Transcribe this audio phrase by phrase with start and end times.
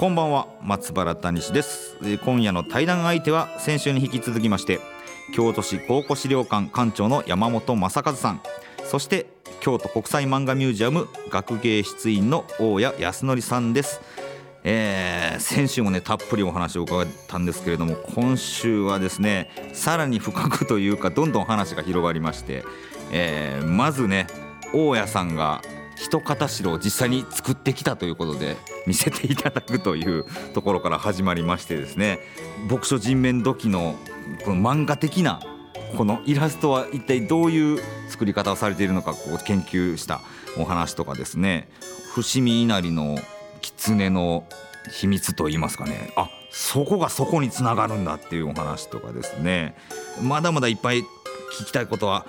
[0.00, 1.96] こんばんは松原谷氏です。
[2.24, 4.78] 今夜の対談相手は先週に引き続きまして
[5.34, 8.40] 京都市考古資料館館長の山本正和さん。
[8.84, 9.26] そして
[9.58, 14.00] 京都国際漫画ミュージアム学芸室員の大谷康則さんです。
[14.62, 22.62] えー、先週もねたっぷりお話を伺ったんですけれども今週はですねさらに深くというかどんどん話が広がりまして、
[23.10, 24.28] えー、まずね
[24.72, 25.60] 大家さんが
[26.00, 32.20] 一片白を実際に作ってきたということで見せていただくというところから始まりましてですね。
[32.70, 33.96] 牧書人面土器の
[34.44, 35.40] この漫画的な
[35.96, 40.20] このイラストは一体どういう作り方をされているのかこう研究した
[40.58, 41.68] お話とかですね。
[42.14, 43.16] 伏見稲荷の
[43.60, 44.44] 狐の
[44.92, 46.12] 秘密と言いますかね。
[46.16, 49.74] あそこがそこにつながるんだっていうお話とかですね。
[50.22, 52.26] まだまだいっぱい聞きたいことは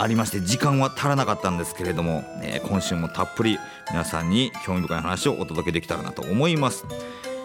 [0.00, 3.58] ありまして時間は足らなかったんですけれども、えー、今週もたっぷり
[3.90, 6.86] 皆さんに興味深い話をお届けできたらなと思います。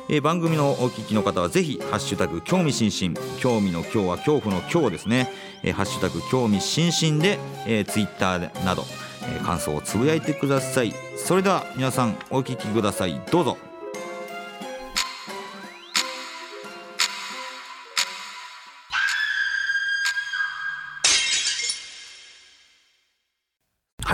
[0.08, 5.30] えー、番組のお聞きの方はぜひハッシュタグ興味津々興味の今日は恐怖の今日ですね、
[5.64, 8.86] えー、ハッシュタグ興味津々で、えー、ツイッターなど、
[9.24, 10.94] えー、感想をつぶやいてください。
[11.18, 13.20] それでは皆さんお聞きください。
[13.32, 13.75] どうぞ。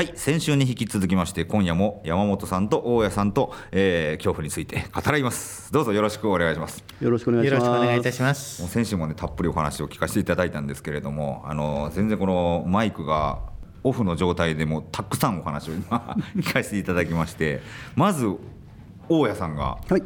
[0.01, 5.71] はい先週に引き続きまして今夜も山本さんと大家さんと、えー、恐怖について語らいます。
[5.71, 6.83] どうぞよろしくお願いします。
[6.99, 7.65] よろしくお願いします。
[7.65, 8.67] よろしくお願いいたします。
[8.67, 13.41] 先週もねたっぷりお話を聞かせていただいたんですけれどもあの全然このマイクが
[13.83, 17.61] オフの状態でもたくさんお話を今 聞かせていただきまして
[17.95, 18.25] まず
[19.19, 20.03] 大家さんが、はい、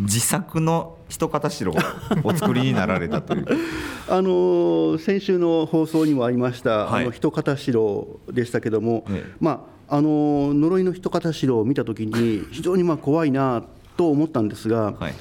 [0.00, 1.74] 自作の一片白を
[2.22, 3.46] お作りになられたという。
[4.08, 13.62] あの先週の放送にもありました、はい、あの一片白でしたけども、ええ、まああの呪いの一片白を見た時に非常にまあ怖いな
[13.96, 15.14] と思ったんですが、はい、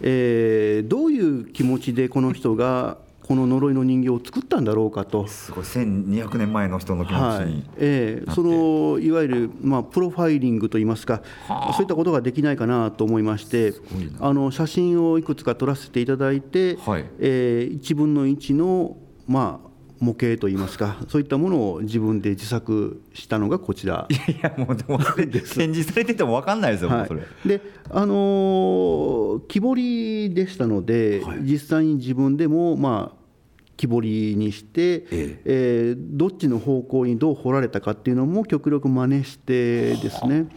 [0.00, 2.96] えー、どういう気持ちでこの人が
[3.28, 5.26] この呪いの人形を作ったんだろうかと。
[5.26, 5.64] すごい。
[5.64, 7.64] 1200年前の人の気持ちに、はい。
[7.76, 13.74] えー、そのいわゆる、まあ、プロファイリングといいますか、はあ、そういったことができないかなと思いまして
[14.18, 18.96] あの写真をいくつか撮らせていただいて、はい、えー、1分の1の、
[19.26, 19.68] まあ、
[20.00, 24.06] 模型といいますかそういったものを自分で自作したのがこちら。
[24.08, 27.22] いやいやもうでも展示されてても分かんないですよ、はい、それ。
[27.44, 33.17] であのー、木彫りでしたので、はい、実際に自分でもまあ
[33.78, 35.40] 木彫りにして、ええ。
[35.44, 40.48] えー、どっちの方向にどう彫られたかっていうのも極力真似してですね。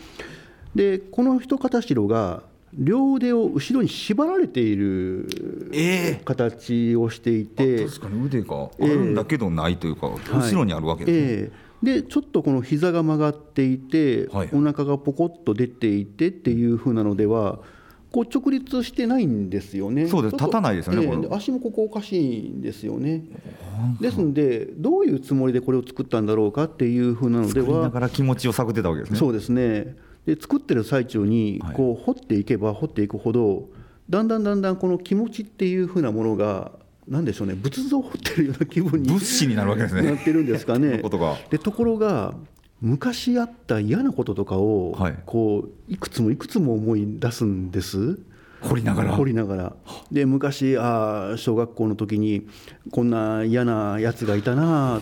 [0.75, 2.43] でこの一片白が
[2.73, 5.27] 両腕を後ろに縛られている
[6.23, 11.51] 形をしていて、えー、確かに腕があるんだけどないというか、えー、後ろにあるわけですね、
[11.83, 17.59] えー、でちょっとこの膝が曲がっていて、はい、お腹がポコッと出ていてっていうふうなのでは
[18.11, 20.07] こう直立してないんですよね。
[20.07, 20.35] そうです。
[20.35, 21.03] 立たないですよね。
[21.03, 23.23] えー、足もここおかしいんですよね。
[24.01, 27.83] ですのでどういうつもりでこれを作ったんだろうかっていうふうなのでは。
[27.83, 29.17] だから気持ちを探ってたわけですね。
[29.17, 29.95] そうですね。
[30.25, 33.69] で作ってる最中にこう掘っていけば掘っていくほど、
[34.09, 36.73] だんだんだんだんこの気持ちっていうふうなものが
[37.07, 40.03] なんでしょうね仏像を掘ってるような気分に物資になるわけですね。
[40.03, 41.01] なってるんですかね。
[41.49, 42.35] でところが
[42.81, 48.19] 昔あった嫌なこととかを、はい、こういくつもいくつも思い出すんです。
[48.61, 49.73] 掘りながら掘りながら
[50.11, 52.47] で昔あ小学校の時に
[52.91, 55.01] こんな嫌なやつがいたな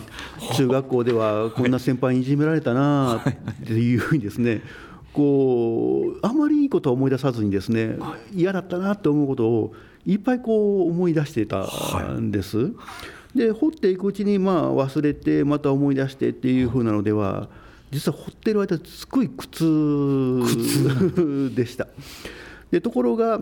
[0.56, 4.62] 中学校ではこんな先輩にいじめられたなっていうふうにですね
[5.12, 7.98] こうあまりいいことは思い出さずにですね
[8.32, 9.74] 嫌だったなって思うことを
[10.06, 11.66] いっぱいこう思い出してた
[12.14, 12.58] んです。
[12.58, 12.68] は
[13.34, 17.50] い、で掘っていくうちにまあ忘れてまた思い出してっていうふうなのでは
[17.90, 21.88] 実は掘ってる間すごい苦痛でした。
[22.70, 23.40] でところが、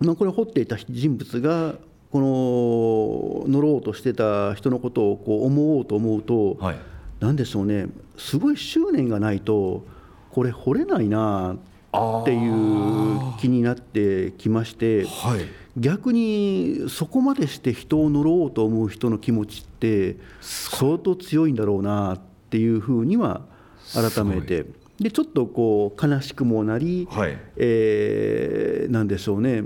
[0.00, 1.74] まあ、これ掘っていた人物が
[2.10, 6.76] この乗ろうとしてた人のことをこう思おうと思うと、はい、
[7.20, 7.86] 何でしょうね。
[8.16, 9.84] すごい執念がないと
[10.30, 15.40] これ掘れないなっていう気になってきまして、はい、
[15.76, 22.20] 逆にそこまでして人を乗ろうと思う人の気持ちって相当強いんだろうなっ
[22.50, 23.42] ていうふうには
[23.92, 24.66] 改めて。
[24.98, 27.38] でちょっとこう悲しくもなり、はい。
[27.56, 29.64] えーなんでしょうね。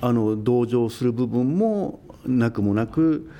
[0.00, 3.30] あの同情する部分もなくもなく。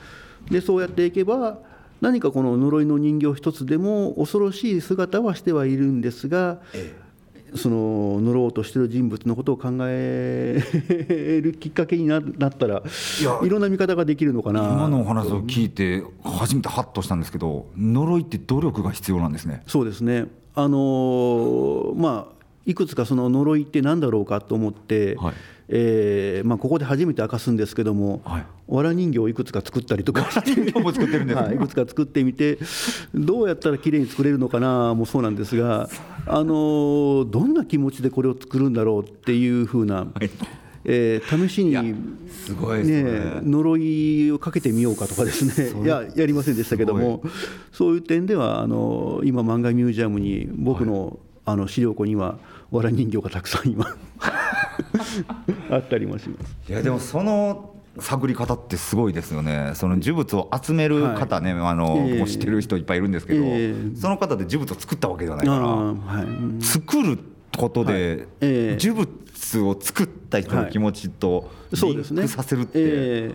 [0.51, 1.59] でそうやっていけば
[2.01, 6.61] 何かこの呪いの人形一つでも恐ろしい姿はしてはいるんですが、
[7.57, 10.61] その呪おうとしている人物のことを考え
[11.43, 12.83] るきっかけにななったら
[13.43, 14.61] いろんな見方ができるのかな。
[14.61, 19.63] 今のお話を聞いて初めてハッとしたんですけど呪いって努力が必要なんですね。
[19.67, 25.35] そうですね、あのーまあ、いくつかその呪いって何だろうかと思って、はい
[25.69, 28.47] えーまあ、ここで初めて明かすんですけども、はい。
[28.69, 30.31] わら人形をいくつか作ったりとか。
[30.31, 31.47] して、人形も作ってるんですね。
[31.47, 32.59] はい、いくつか作ってみて、
[33.15, 35.89] どうやったら綺麗に作れるのかなもそうなんですが、
[36.27, 40.07] あのーどんな気持ちでこれを作るんだろうっていうふうな、
[40.85, 41.73] えー試しに。
[41.73, 41.83] や
[42.31, 43.03] すごいね。
[43.03, 47.23] ね呪いをかけてみようかとかですね、いややりませんでしたけども、
[47.73, 52.39] そういう点ではあの今、漫画ミュージアムに僕の,、あの資料庫には、
[52.71, 53.87] わら人形がたくさん今
[55.71, 56.57] あったりもします。
[56.69, 59.73] いやでもその探り方ってすごいですよね。
[59.75, 62.19] その呪物を集める方ね、あのええ。
[62.19, 63.97] もう知ってる人いっぱいいるんですけど、ええ。
[63.97, 66.25] その方で呪物を作ったわけではないあから、ーはい。
[66.25, 66.61] うん。
[66.61, 67.19] 作る
[67.57, 68.03] ことで、はい。
[68.03, 68.79] ええ。
[68.79, 72.23] 呪物を作った人の気持ちとリンそうですね。
[72.23, 73.35] クさせるって、え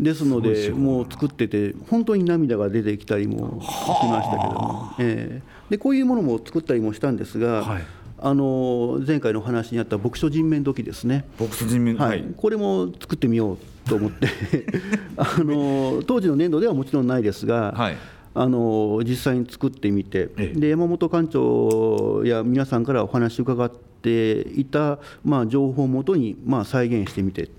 [0.00, 0.02] え。
[0.02, 3.66] ですので、すごい手法だなもう作ってて、本当に涙が出てきたりもし
[4.06, 5.42] ましたけども、ええ。
[5.70, 7.82] でこういうものも作ったりもしたんですが、はい
[8.24, 11.26] あの前回の話にあった牧書人面土器ですね。
[11.38, 14.28] ボクス人民はい、これも作ってみようと思って。
[15.18, 17.96] あの当時の年度ではもちろんないですが、はい。
[18.32, 20.58] あの実際に作ってみて、ええ。
[20.58, 27.50] で山本館長や皆さんからお話を伺っていた、まあ、情報をもとに、まあ、再現してみて。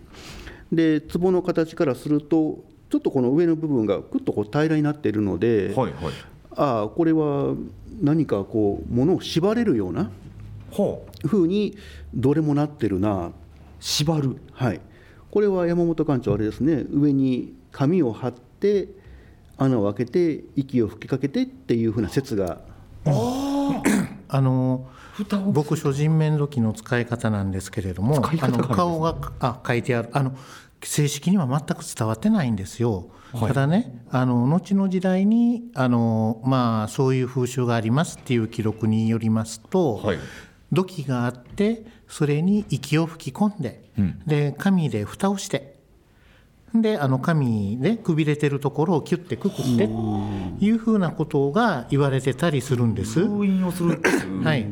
[0.72, 6.14] で壺の形からするとちょっとこの上の部分がくっとこう平らになっているので、はいはい。
[6.56, 7.54] ああこれは
[8.02, 10.10] 何かこう物を縛れるような
[10.76, 11.28] ほう。
[11.28, 11.78] 風に
[12.14, 13.32] どれもなってるな。
[13.80, 14.38] 縛る。
[14.52, 14.82] はい、
[15.32, 18.90] これは山本館長、あれですね、上に紙を貼って、
[19.58, 22.60] 穴を開けて、息を吹きかけてっていうふうな説が、
[24.28, 24.90] あの
[25.54, 30.10] 僕諸人面土器の使い方なんですけれどもあの顔があ書いてある。
[30.12, 30.36] あの
[30.84, 33.10] 正式には全く伝わってないんですよ。
[33.40, 40.18] ただねあの後の時代にあの、まあ、そういう風習がありますっていう記録によりますと、はい
[40.72, 43.82] 土器があってそれに息を吹き込んで、
[44.26, 45.76] で紙で蓋をして
[46.74, 49.90] であの紙でくびれてるところをキュッてくくって
[50.64, 53.26] いうふうなことが言われてたりするんです。
[53.26, 54.68] 封印をするっていうはい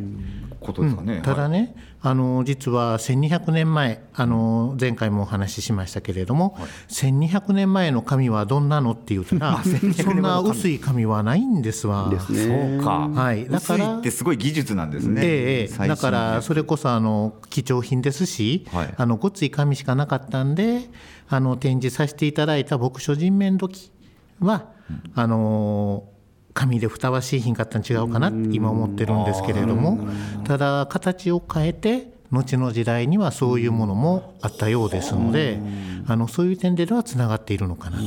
[0.63, 6.57] ことですかね、ただね、あの実は1200年前あの前回もお話ししましたけれども、
[6.89, 12.09] 1200年前の紙はどんなのって言ったら、そんな薄い紙はないんですわ。
[12.09, 12.77] ですね。
[12.79, 13.47] そうか、はい。
[13.47, 18.93] だから薄いってすごい技術なんですね、えだからそれこそあの貴重品ですし、はい。
[18.95, 20.89] あのごっつい紙しかなかったんで
[21.29, 23.91] あの展示させていただいた牧書人面土器
[24.39, 24.71] は、
[25.15, 26.03] あの
[26.53, 30.07] 紙でふたわしい品かったん違うかなって今思ってるんですけれども
[30.43, 35.59] ただ形を変えて後の時代にはそういうものもあったようですので
[36.07, 37.99] あのそういう点ではつながっているのかな。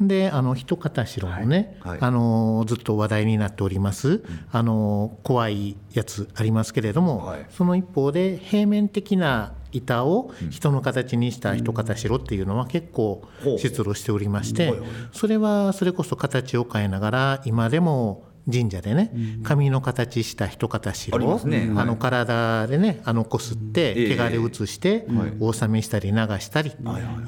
[0.00, 1.98] であの一方城もね、はいはい。
[2.00, 7.46] あのずっと話題になっております、あの怖いやつありますけれども、はい。
[7.50, 13.22] その一方で平面的な板を人の形にした一方城っていうのは結構
[13.58, 14.72] 出土しておりまして、
[15.12, 21.58] それはそれこそ形を変えながら今でも神社でね紙の形した一方城ありを、ますね。
[21.58, 21.68] はい。
[21.78, 24.08] あの体でねあのこすってええ。
[24.10, 25.06] 毛が移して
[25.40, 26.72] お納めしたり流したり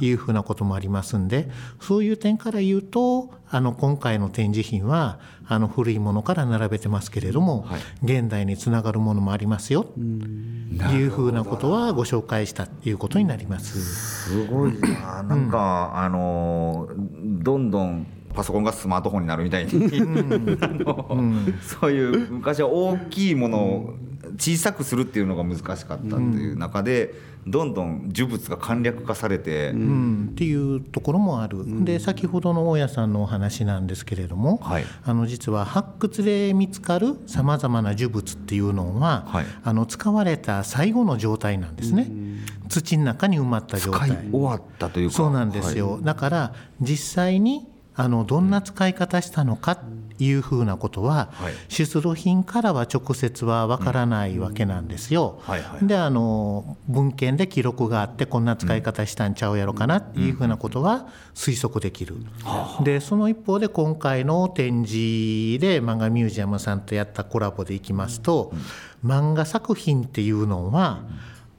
[0.00, 1.48] いうふうなこともありますんで
[1.80, 7.66] そういう点から言うとあの今回の展示品はあの古いものから並べてますけれども、
[8.02, 14.30] 現代につながるものもありますよいうふうなことはご紹介したということになります。
[14.30, 19.70] すごいな、なんか、あのーどんどんパソコンがスマートフォンになるみたいに、
[21.60, 23.94] そういう昔は大きいものを
[24.38, 27.14] 小さくするっていうのが難しかったっていう中で、
[27.46, 34.84] どんどん呪物が簡略化されて、うん、っていうところもある、で先ほどの大家さんのお話なんですけれども、はい。
[35.04, 39.44] あの実は発掘で見つかるさまざまな呪物っていうのは、はい。
[39.64, 42.10] あの使われた最後の状態なんですね、
[42.68, 44.28] 土の中に埋まった状使い態。
[44.30, 45.14] 終わったというか。
[45.14, 49.78] そうなんですよ、だから実際にあのどんな使い方したのか
[50.18, 51.52] いうふうなことは、はい。
[51.68, 55.40] 出土品からは直接はわからないわけなんですよ。
[55.42, 55.86] はいはい。
[55.86, 62.16] であの文献で記録があってこんな使い方したんちゃうやろかなっていうふうなことは推測できる。
[62.84, 68.52] でその一方で今回の展示で漫画ミュージアムさんとやったコラボでいきますと、
[69.04, 71.00] 漫画作品っていうのは、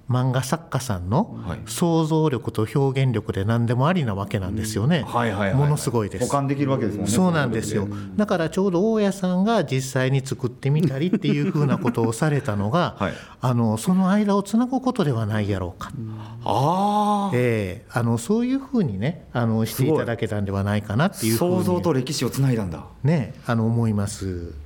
[0.09, 5.03] 漫画作家さんのはい想像力と表現力で何でもありなわけなんですよね。
[5.07, 6.25] はいはいはいものすごいです。
[6.25, 7.87] 保管できるわけですもんねそうなんですよ。
[8.15, 15.91] だからちょうど大家さんが実際に作ってみたりっていうふうなことをされたのが、 はいあのその間をつなぐことではないやろうか。
[16.45, 24.62] ああええあのそういうふうにねあのしていただけたんではないかなっていうふうに想像と歴史をつないだんだねあの思います。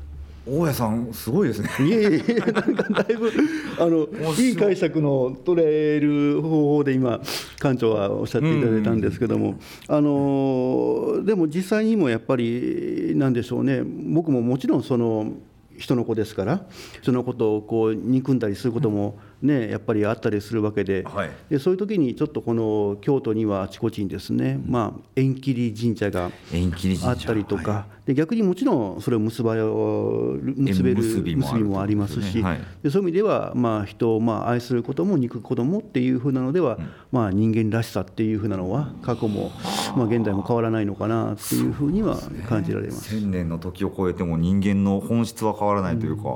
[0.50, 1.70] 大家さんすごいですね。
[1.80, 3.32] いえいえなんかだいぶ
[3.80, 4.08] あの
[4.40, 4.52] い。
[4.52, 7.20] い解釈の取れる方法で今
[7.60, 13.82] 館長はおっしゃっていただいたんですけども、あのでも実際にもやっぱりなんでしょうね。
[13.84, 15.34] 僕ももちろんその
[15.78, 16.62] 人の子ですから
[17.02, 21.32] 人のことをこう憎んだりすることもねやっぱりあったりするわけで,、はい。
[21.50, 32.62] でそういう時にちょっとこの京都にはあちこちにですね、まあ、縁切り神社があったりとか、で逆にもちろんそれを結ば結べる結びもありますし、ねはい。
[32.82, 36.80] でそういう意味では、まあ、人をまあ愛することも憎くこともっていうふうなのでは、
[37.12, 39.52] まあ、人間らしさっていうふうなのは過去も、
[39.98, 42.18] まあ、現代も変わらないのかなっていうふうには
[42.48, 43.10] 感じられます。
[43.10, 46.30] 千年の時を超えても人間の本質は変わらないというか、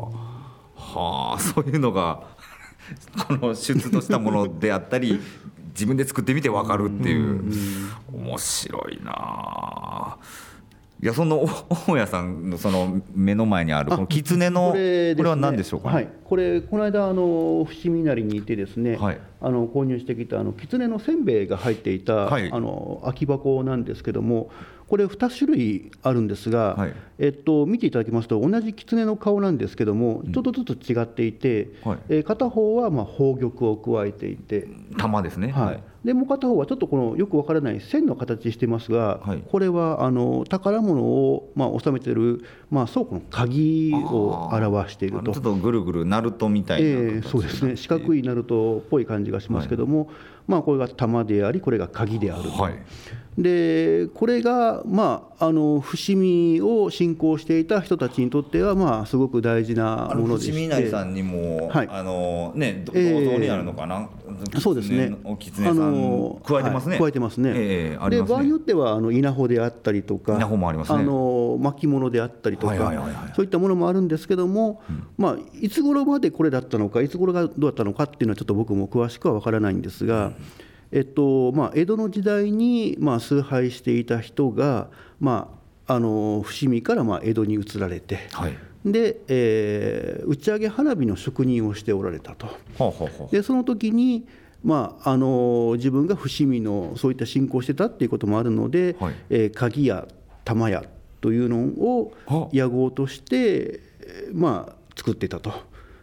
[0.76, 2.24] はあそういうのが
[3.28, 5.20] この出土したものであったり
[5.70, 7.44] 自分で作ってみて分かるっていう、
[8.14, 10.18] 面白いなあ。
[11.02, 11.50] いやその
[11.88, 19.20] 大家さんのその目の前にあるこの狐のこれ,、は何でしょうかね、はい、これこの間あの伏見稲荷にいてですね、はい。
[19.42, 22.52] あの購入してきたあの狐のせんべいが入っていた、はい。
[22.52, 24.52] あの空き箱なんですけども
[24.92, 26.94] これ2種類あるんですが、はい。
[27.18, 32.00] えっと、見ていただきますと同じ狐の顔なんですけどもちょっとずつ違っていて、はい。
[32.10, 34.68] えー片方はまあ宝玉を加えていて。
[34.98, 35.54] 玉ですね。
[35.54, 39.44] はい、でもう片方はちょっとこのよくわからない線の形してますが、はい。
[39.50, 45.32] これはあの宝物をまあ収めている、まあ、倉庫の鍵を表していると。
[45.32, 45.42] ちょっ。
[45.42, 47.78] とぐるぐるナルトみたいなえ形になってえそうですね。
[47.78, 50.10] 四角いナルトっぽい感じがしますけども、
[50.48, 52.74] まあ、これが玉でありこれが鍵であると、はい。
[53.38, 60.52] でこれが、まあ、あの伏見を信仰していた人たちにとっては、まあ、すごく大事なあのものでして。
[60.52, 61.88] 伏見稲荷さんにも、はい。
[61.90, 63.00] あのね銅像
[63.38, 64.10] になるのかな、
[64.60, 65.16] そうですね。
[65.24, 67.54] お狐さん加えてますね、はい加えてますね。
[67.56, 71.00] ええありで場合によってはあの稲穂であったりとか、稲穂もありますね。
[71.00, 71.14] あの
[71.58, 72.76] 巻物であったりとか、
[73.36, 74.82] そういったものもあるんですけども、
[75.18, 80.34] まあいつ頃までこれだったのか、いつ頃がどうだったのかっていうのはちょっと僕も詳しくは分からないんですが。
[80.92, 84.90] えっとまあ、江戸の時代に、まあ、崇拝していた人が、
[85.22, 88.58] まあ、あの伏見からまあ江戸に移られて、はい。
[88.86, 92.48] で、えー打ち上げ花火の職人をしておられたと。
[92.78, 93.32] ほうほうほう。
[93.32, 94.26] でその時に、
[94.64, 99.16] まあ、あの自分が伏見のそういった信仰してたっていうこともあるので、はい。
[99.30, 100.08] えー鍵や
[100.44, 100.84] 玉や
[101.22, 105.54] というのをは屋号として、えーまあ、作っていたと。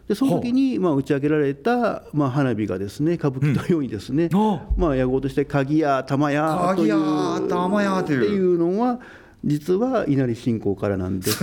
[0.07, 4.65] でその時に、まあ、打ち上げられた、まあ、花火がですね歌舞伎のようにですね、あ。
[4.75, 8.99] まあ、屋号として鍵や玉やという鍵や玉やっていうのは
[9.45, 11.37] 実は稲荷信仰からなんです。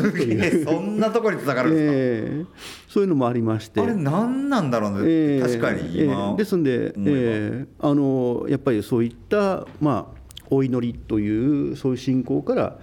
[0.64, 2.46] そんなところにつながるんですか、 えー
[2.88, 3.80] そういうのもありまして。
[3.80, 10.16] あれ何なんだろうね、えー確かにえ今、ーですんで、えーあのやっぱりそういった、まあ、
[10.50, 12.78] お祈りというそういう信仰から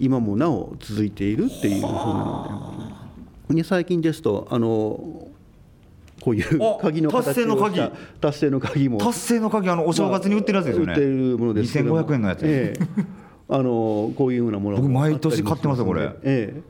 [0.00, 2.74] 今もなお続いているっていうふうなの
[3.48, 3.54] で。
[3.54, 5.28] で最近ですとあの
[6.20, 7.80] こういうあ鍵の達成の鍵。
[8.20, 8.98] 達成の鍵も。
[8.98, 12.00] 達成の鍵あのお正月に売ってるやつですよね、売ってるものですけども。
[12.00, 13.04] 2500円のやつええ。
[13.48, 16.02] あのこういうようなものも僕毎年買ってますこれ。
[16.22, 16.62] ええ。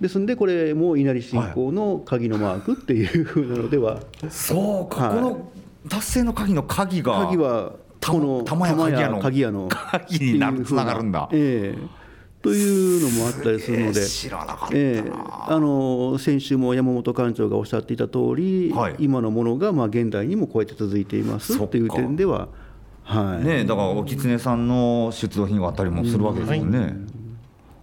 [0.00, 5.16] ですんでこれも稲荷信仰の鍵のマークっていうふうなのでは、そうか、はい。
[5.16, 5.52] この
[5.88, 11.28] 達成の鍵の鍵が鍵はたこの玉や鍵屋の鍵屋の鍵になるつながるんだ。
[11.32, 12.05] ええ
[12.46, 14.00] というのもあったりするので、
[14.72, 15.10] えええ
[15.48, 18.96] あの先週も山本館長がおっしゃっていた通り、はい。
[19.00, 22.46] 今のものがまあ現代にもこうやって続いていますそっていう点では、
[23.02, 23.44] はい。
[23.44, 26.96] ねだからお狐さんの出土品があったりもするわけですよね、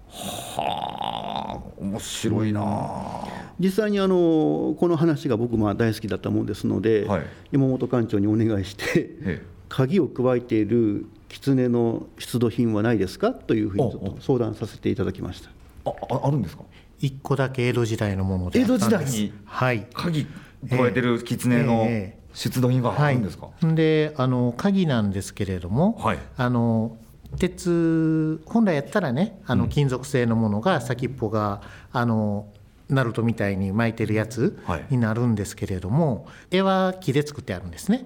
[0.07, 3.27] はあ面白いなあ。
[3.59, 7.25] 実際にあのこの話が僕まあ大好きだったもんですので、はい。
[7.51, 13.31] 山本館長にお願いしてえ鍵を加えている狐の出土品はないですか？
[13.31, 15.49] というふうにちょっと相談させていただきました。
[15.85, 16.63] あああるんですか？
[16.99, 19.87] 一個だけ江戸時代のものであったんです江戸時代にはい。
[19.93, 26.19] 鍵加えてる狐のええ出土品があるんですか、はい、であの鍵なんですけれども、はい。
[26.37, 26.97] あの
[27.39, 31.61] 鉄本来やったらねあの金属製のものが先っぽが
[31.91, 32.47] あの
[32.93, 34.85] ナルトみたいに巻いてるやつはい。
[34.89, 38.05] になるんですけれども、絵は木で作ってあるんですね。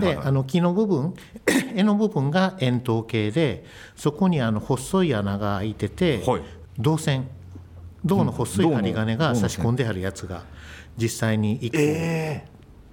[0.00, 1.14] であの木の部分
[1.76, 3.64] 絵の部分が円筒形で
[3.96, 6.42] そこにあの細い穴が開いてて、はい。
[6.78, 7.28] 銅線
[8.04, 10.44] 銅の細い針金が差し込んであるやつが
[10.96, 12.46] 実際に1個え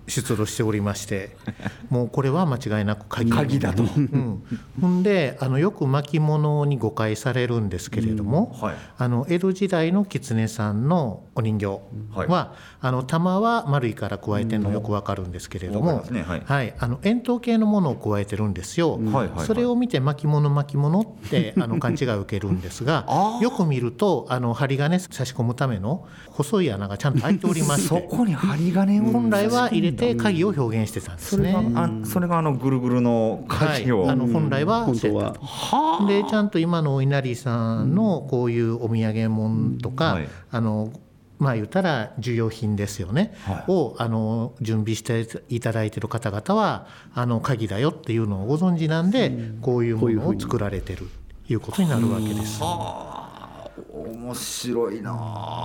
[0.08, 1.36] 出土しておりまして、
[1.90, 3.32] もうこれは間違いなく鍵。
[3.32, 3.84] 鍵だと。
[3.84, 4.44] うん、
[4.80, 8.76] ほんであのよく巻物に誤解されるんですけれども、はい。
[8.98, 11.80] あの江戸時代の狐さんのお人形は、
[12.14, 16.22] はあの玉は丸いから加えてるのよくわかるんですけれども、ますね。
[16.22, 16.42] はい。
[16.46, 18.94] はい、あの円筒形のものを加えてるんですよ。
[18.94, 19.46] はいはいはい。
[19.46, 23.06] それを見て巻物巻物ってあの勘違いを受けるんですが
[23.42, 31.72] よく見るとあの針金差し込むための細い穴がちゃんと開いておりましそてこに針金を本来は入れて鍵を表現してたんですそれね。
[31.74, 34.86] があそれがあのぐるぐるのはい、鍵を、あの本来は。
[34.86, 36.06] 本当は。
[36.08, 40.28] でちゃんと今のお稲荷さんのこういうお土産物とか、はい。
[40.52, 40.92] あの
[41.38, 43.72] まあ言ったら需要品ですよね、はい。
[43.72, 51.10] をあの準備していただいている方々はあの鍵だよっていうのをご存知なんで、こういうものを作られてる
[51.48, 52.62] ということになるわけです。
[53.94, 55.12] 面白いな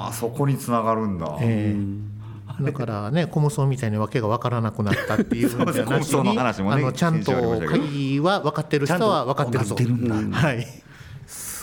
[0.09, 0.13] あ。
[0.13, 2.20] そこにつながるんだ、ええ
[2.61, 7.33] だからね、小無双みたいに訳が分からなくなったっていうのじゃなしに、話もねあのちゃんと
[7.69, 9.77] 鍵は分かってる人は分かってるぞ。
[9.77, 10.67] はい。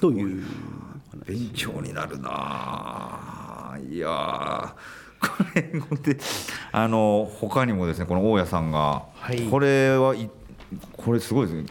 [0.01, 0.43] という。
[1.25, 2.29] 勉強になるな。
[2.31, 4.69] あいやー。
[5.81, 6.17] こで
[6.71, 9.41] あの他にもですねこの大家さんが、はい。
[9.49, 10.29] これはい
[10.95, 11.65] これすごいですね。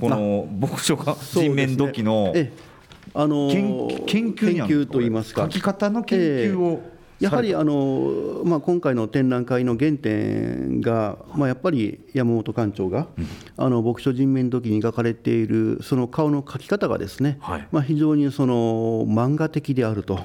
[0.00, 2.68] この牧書が人面土器のええ。
[3.14, 5.42] あの研研究といいますか。
[5.42, 6.82] 書き方の研究を。
[6.84, 13.08] ええやはりあの、まあ、今回の展覧会の原点が、まあ、やっぱり山本館長が、
[13.56, 17.68] あの牧書人面土器に描かれているその顔の描き方がですね、はい。
[17.72, 20.20] まあ、非常にその漫画的であると。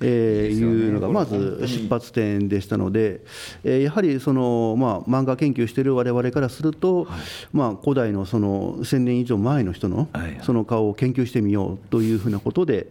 [0.00, 3.20] えーいうのがまず出発点でしたので、
[3.64, 7.06] えーやはりその、まあ、漫画研究している我々からすると、
[7.52, 10.38] まあ、古代のその1000年以上前の人のはい。
[10.42, 12.86] その顔を研究してみようというふうなことで、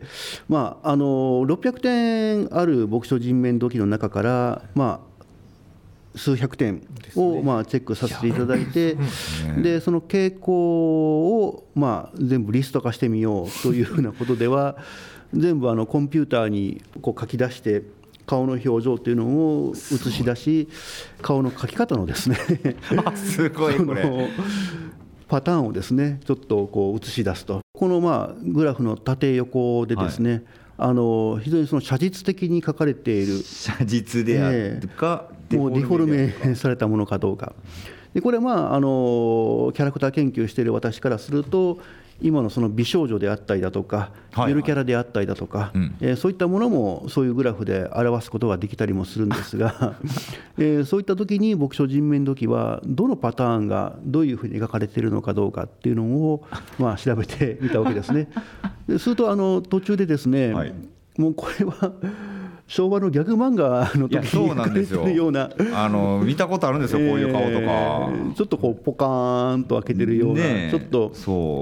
[0.49, 1.05] まあ、あの
[1.45, 6.81] 600点ある牧書人面土器の中から、まあ、数百点
[7.15, 8.97] をまあチェックさせていただいて、
[9.61, 14.77] でその傾向をまあ全部リスト化してみようというふうなことでは、
[15.33, 17.83] 全部あのコンピューターにこう書き出して、
[18.25, 20.67] 顔の表情というのを映し出し、
[21.21, 22.37] 顔の描き方のですね、
[23.05, 24.03] あすごいそこれ。
[24.07, 24.27] の
[25.27, 27.61] パターンをですねちょっとこう映し出すと。
[27.73, 30.43] このまあグラフの縦横でですね、
[30.77, 33.37] あの非常にその写実的に書かれている。
[33.43, 37.53] 写実であるか、もうディフォルメされたものかどうか。
[38.13, 41.79] でこれはまああのキャラクター研究している私からすると
[42.21, 44.11] 今のその美少女であったりだとか、
[44.47, 45.95] ゆるキャラであったりだとか、うん。
[46.01, 49.95] えーそういったものもそういうグラフで表すことができたりもするんですが、
[50.57, 56.43] えーそういった時に牧書人面土器はどのパターンがどういうふうに描かれているのかどうかっていうのを、
[56.79, 58.29] まあ、調べてみたわけですね。
[58.87, 60.73] でするとあの途中でですね、はい。
[61.17, 61.91] もうこれは
[62.67, 65.49] 昭和のギャグ漫画の時にそうなんですよ描かれてるような。
[65.73, 71.11] あの見たことあるんですよ、こういう顔とか、えーちょっとこうポカーンと開けてるような、ねえちょっと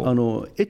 [0.08, 0.70] あのエッ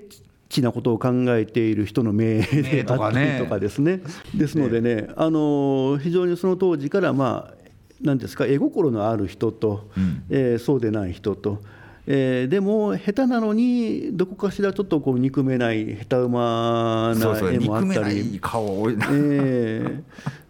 [0.49, 4.01] チなことを考えている人の目であったりとかですね。
[4.35, 7.53] ですのでね、あの非常にその当時からまあ
[8.01, 11.61] 何ですか絵心のある人と、うんえーそうでない人と。
[12.07, 18.35] えーでも下手なのにどこかしらちょっとこう憎めない下手馬な絵もあったり。
[18.35, 20.03] い顔を、ええ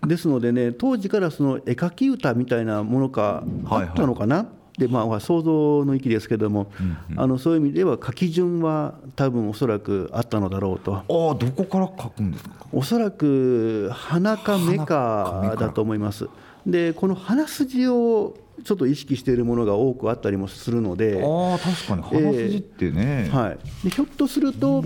[0.05, 3.93] ですのでね当時からその絵描き歌みたいなものかあはいはい。
[3.93, 6.71] ったのかな、でまあ想像の域ですけども、
[7.15, 10.95] あのそういう意味では書き順は多分おそらくあったのだろうと。
[10.95, 12.65] ああどこから書くんですか？
[12.71, 16.27] おそらく鼻か目かだと思います
[16.65, 24.81] でこの鼻筋をちょっと意識しているものが多くあったりもするので、ああ確かに鼻筋ってね、はい、でひょっとするあと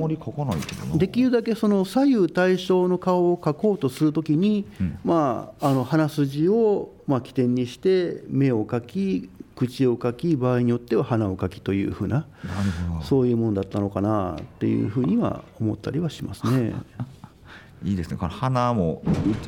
[0.95, 4.65] できるだけその左右対称の顔を描こうとするときに、
[5.03, 13.03] まあ、あの鼻筋をまあ起点にして目を描き口を描き場合によっては鼻を描きというふうななるほど。
[13.03, 16.73] そういうもんだったのかなっていうふうには思ったりはしますね。
[17.83, 18.17] いいですね。
[18.17, 19.01] この鼻も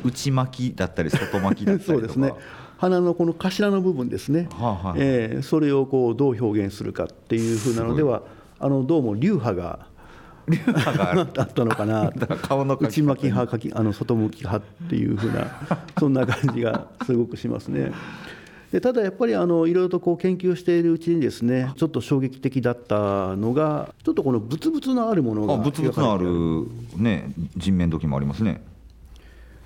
[0.03, 1.93] う内巻きだったり外巻きだったりとか。
[1.93, 2.33] そうですね。
[2.77, 8.23] 鼻のこの頭の部分ですね、はあはあえーそれをこうどう表現するかっていうふうなのでは
[8.59, 9.85] あのどうも流派が
[10.47, 12.11] 流派が あったのかな。
[12.41, 15.47] 顔の内巻き派かきあの外向き派っていうふうな
[15.99, 17.91] そんな感じがすごくしますね。
[18.71, 28.61] でただやっぱりあのいろいろとこう研究しているうちにですねちょっと衝撃的だったのがちょっとこのブツブツのあるものがあブツブツのあるね人面時もありますね。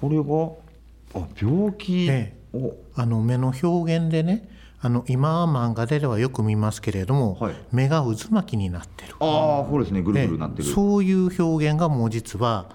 [0.02, 2.58] これがあ病気ええ。
[2.58, 2.76] を。
[2.96, 4.50] あの目の表現でね
[4.82, 7.56] あの今漫画ではよく見ますけれども、はい。
[7.72, 9.16] 目が渦巻きになってる。
[9.20, 10.02] ああこれですね。
[10.02, 10.68] ぐるぐるなってる。
[10.68, 10.74] ええ。
[10.74, 12.70] そういう表現がもう実は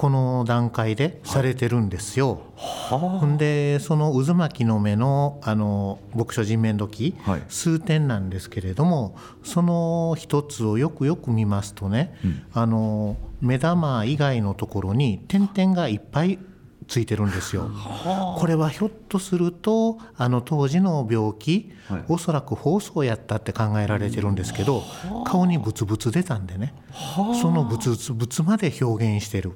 [0.00, 2.40] この段階でされてるんですよ。
[2.56, 7.42] ほんでその渦巻きの目のあの牧書人面時、はい。
[7.50, 12.14] 数点なんですけれどもその一つをよくよく見ますとね、
[12.54, 16.38] あの目玉以外のところに点々がいっぱい
[16.88, 17.70] ついてるんですよ。
[18.38, 22.04] これはひょっとするとあの当時の病気、はい。
[22.08, 24.82] おそらく放送やったって考えられてるんですけど
[25.26, 26.72] 顔にブツブツ出たんでね。
[27.38, 29.52] そのブツブツまで表現してる。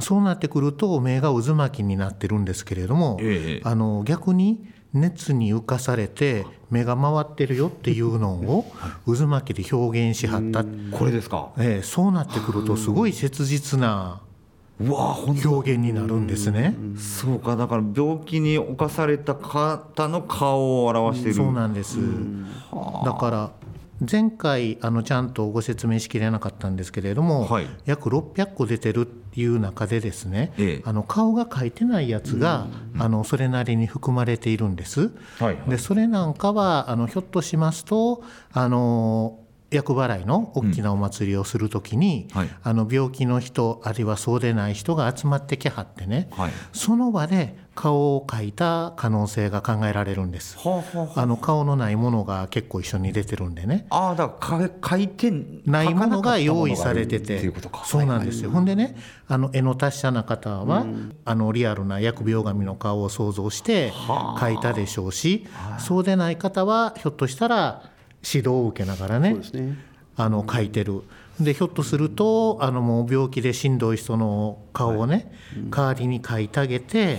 [0.00, 3.68] そうなってくると目が渦巻きになってるんですけれども、ええ。
[3.68, 8.64] あの逆に熱に浮かされて目が回ってるよっていうのを
[9.06, 11.50] 渦巻きで表現しはった、これですか？
[11.58, 14.20] ええそうなってくるとすごい切実な
[14.80, 16.74] 表現になるんですね。
[16.96, 17.54] そうか。
[17.54, 21.98] だから病気に侵された方の顔を表しているそうなんです。
[23.04, 23.50] だから
[24.10, 27.66] 前回あのちゃんとご説明しきれなかったんですけれども、はい。
[27.84, 30.82] 約600個出てるっていう中でですね、ええ。
[30.84, 32.66] あの顔が描いてないやつが、
[32.98, 35.10] あのそれなりに含まれているんです。
[35.38, 39.38] はいでそれなんかはあのひょっとしますとあの
[39.70, 42.48] 厄払いの大きなお祭りをするときに、はい。
[42.62, 46.50] あの病気の人あるいはそうでない人が集まってきはってね、はい。
[46.72, 50.58] その場で顔を描いた可能性が考えられるんです。
[50.58, 53.86] はあはあの顔のないものが結構一緒に出てるんでね。
[53.90, 55.32] あああだからか回転
[55.64, 57.40] ないものが用意されてて。
[57.46, 57.54] う
[57.84, 58.96] そうなんですよ、ほんでね
[59.28, 60.86] あの絵の達者な方は、
[61.24, 65.46] あのリアルな疫病神の顔を想像して描いたでしょうし
[65.78, 67.82] そうでない方はひょっとしたら
[68.24, 71.02] 指導を受けながらねそうですねあの描いてる。
[71.40, 75.32] でひょっとするとあのもう病気でしんどい人の顔をね、
[75.70, 77.18] 代わりに描いてあげて、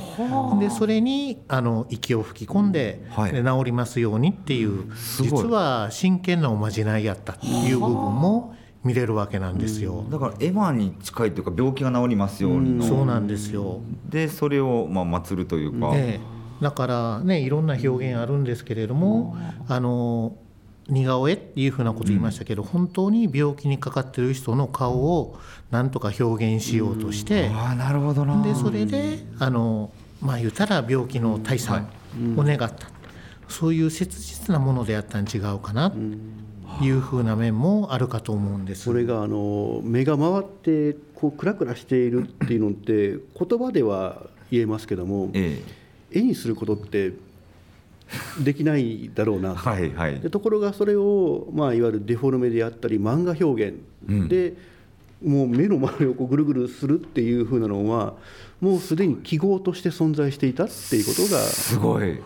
[0.59, 3.31] でそれにあの息を吹き込んで,、はい。
[3.31, 10.05] で治りますようにっていう実は真剣なおまじないやったっていう部分も見れるわけなんですよ。
[10.11, 12.77] だからエマに近いというか病気が治りますように。
[12.77, 13.79] のそうなんですよ。
[14.07, 19.35] でそれをまあ祀るというか、ええ、だからねいろんな表現あるんですけれども、
[19.67, 20.35] あの
[20.89, 25.39] 似顔絵っていうふうなこと言いましたけど、本当に病気にかかってる人の顔を
[25.69, 28.41] なんとか表現しようとして、ああなるほどな。
[28.43, 29.91] でそれであの
[30.21, 31.87] まあ言ったら病気の退散
[32.37, 32.89] を願った、
[33.47, 35.97] そういう切実なものであったん違うかなと
[36.83, 38.83] いうふうな面もあるかと思うんです。
[38.83, 45.61] それがあの目が回ってこうクラクラしているっていうのって言葉では言えますけどもえ。
[46.13, 47.13] 絵にすることって
[48.43, 50.19] できないだろうなえはいはい。
[50.19, 53.77] でところがそれを、まあ、いわゆるデフォルメであったり漫画表現
[54.27, 54.53] で、
[55.23, 58.15] もう目の周りをこうぐるぐるするっていうふうなのは
[58.59, 62.19] もうすでに記号として存在していたっていうことが、すごい、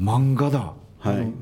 [0.00, 0.72] 漫画だ。
[0.98, 1.32] はい、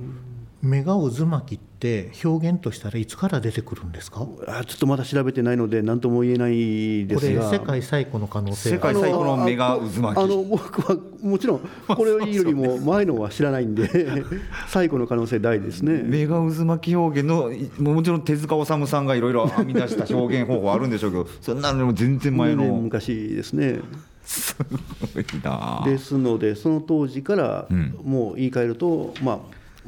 [0.62, 4.20] 目が渦巻きって表現としたらいつから出てくるんですか？
[4.20, 7.50] こあちょっとまだ調べてないので何とも言えないですが。
[7.50, 8.70] れ世界最古の可能性。
[8.70, 10.18] 世界が最古の目が渦巻き。
[10.18, 13.88] あの僕はもちろん これよりも前のは知らないんで
[14.68, 16.02] 最古の可能性大ですね。
[16.02, 23.80] 目が渦巻き表現のいもちろん手塚治虫さんがいろいろ編み出した表現方法あるんでしょうけどそんなのも全然前10年の昔ですね。
[24.24, 24.56] す
[25.14, 25.82] ごいな。
[25.84, 27.94] ですのでその当時からうん。
[28.02, 29.38] もう言い換えると、まあ、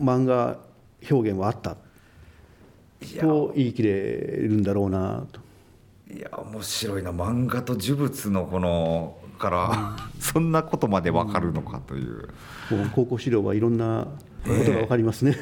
[0.03, 0.59] 漫画
[1.11, 1.77] 表現はあった
[3.21, 3.93] と言い切れ
[4.43, 5.41] るんだろうなと。
[6.15, 12.29] いや面白いな漫画と呪物のこのからそんなことまでわかるのかという、
[12.71, 14.07] もう高校資料はいろんな
[14.45, 15.37] ことが分かりますね。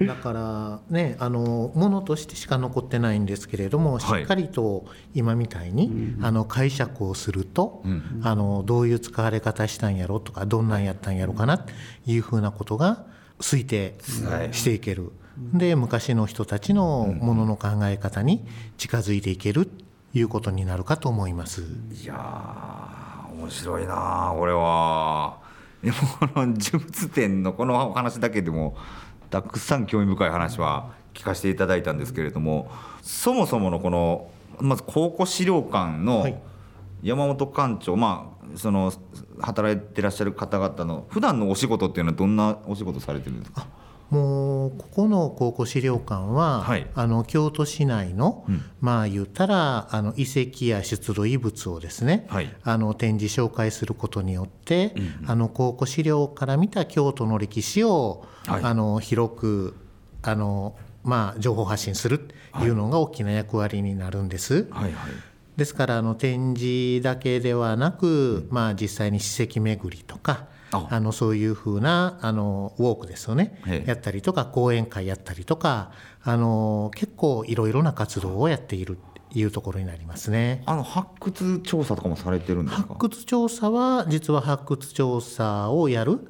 [0.00, 4.24] だからねあのものとしてしか残ってないんですけれどもしはい。
[4.24, 9.96] っかりと今みたいに、あの解釈をすると、んあのどういう使われ方したん。
[9.96, 11.72] やろとかどんなんやったんやろかなって
[12.06, 13.04] いうふうなことが
[13.40, 13.94] 推定
[14.30, 15.10] はいしていける。
[15.38, 18.44] で昔の人たちのものの考え方に
[18.78, 19.72] 近づいていけると
[20.14, 21.62] いうことになるかと思います。
[22.02, 24.32] いやー面白いな。
[24.36, 25.38] これは。
[25.82, 28.76] でもこの呪物展のこのお話だけでも
[29.30, 32.70] たくさん興味深い話は聞かせていただいたんですけれども
[33.02, 36.34] そもそものこのまず考古資料館はのい。
[37.02, 38.90] 山本館長、まあその
[39.40, 43.66] 働いてらっしゃる方々の普段のお仕事っていうのはどんなお仕事されてるんですか？
[44.10, 46.86] もうここの考古資料館は、はい。
[46.94, 48.44] あの京都市内の、
[48.80, 52.54] まあ言ったらあの遺跡や出土遺物をですね、はい。
[52.62, 54.94] あの展示紹介することによって、
[55.26, 58.62] あの考古資料から見た京都の歴史を、はい。
[58.62, 59.74] あの広く
[60.22, 64.68] あの、まあ、情報発信するというのが大きな役割になるんです。
[64.70, 64.92] はいはい。
[65.56, 71.00] ですからあの展示だけではなく、まあ、実際に史跡巡りとかああ。
[71.00, 73.60] のそういうふうなあのウォークですよね。
[73.66, 73.88] ええ。
[73.88, 75.90] やったりとか講演会やったりとか
[76.22, 80.62] あの結構いろいろな活動をやっているというところになりますね。
[80.66, 82.82] あの発掘調査とかもされてるんですか？
[82.88, 86.20] 発掘調査は実は発掘調査をやる、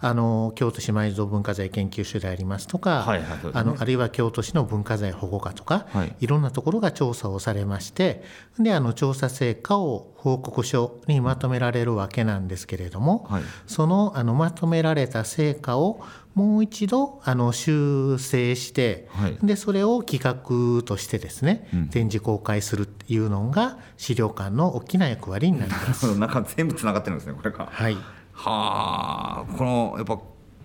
[0.00, 6.16] あの京都市埋蔵文化財研究所でありますとか、はいはいねあのあるいは京都市の文化財保護課とか、はい。
[6.20, 8.22] い、ろんなところが調査をされまして
[8.58, 13.42] であの調査成果を報告書にまとめられるわけなんですけれども、はい。
[13.66, 16.00] そのあのまとめられた成果を
[16.34, 19.38] もう一度あの修正して、はい。
[19.42, 26.18] でそれを企画としてですね、展示公開するっていうのが資料館の大きな役割になります。
[26.18, 27.68] なんか全部つながってるんですねこれが。
[27.70, 27.94] はい。
[28.32, 30.18] はあこのやっぱ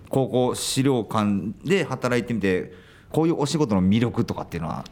[0.09, 2.73] 高校資料館で働いてみて
[3.11, 4.85] こういうお仕事の魅力とかっていうのは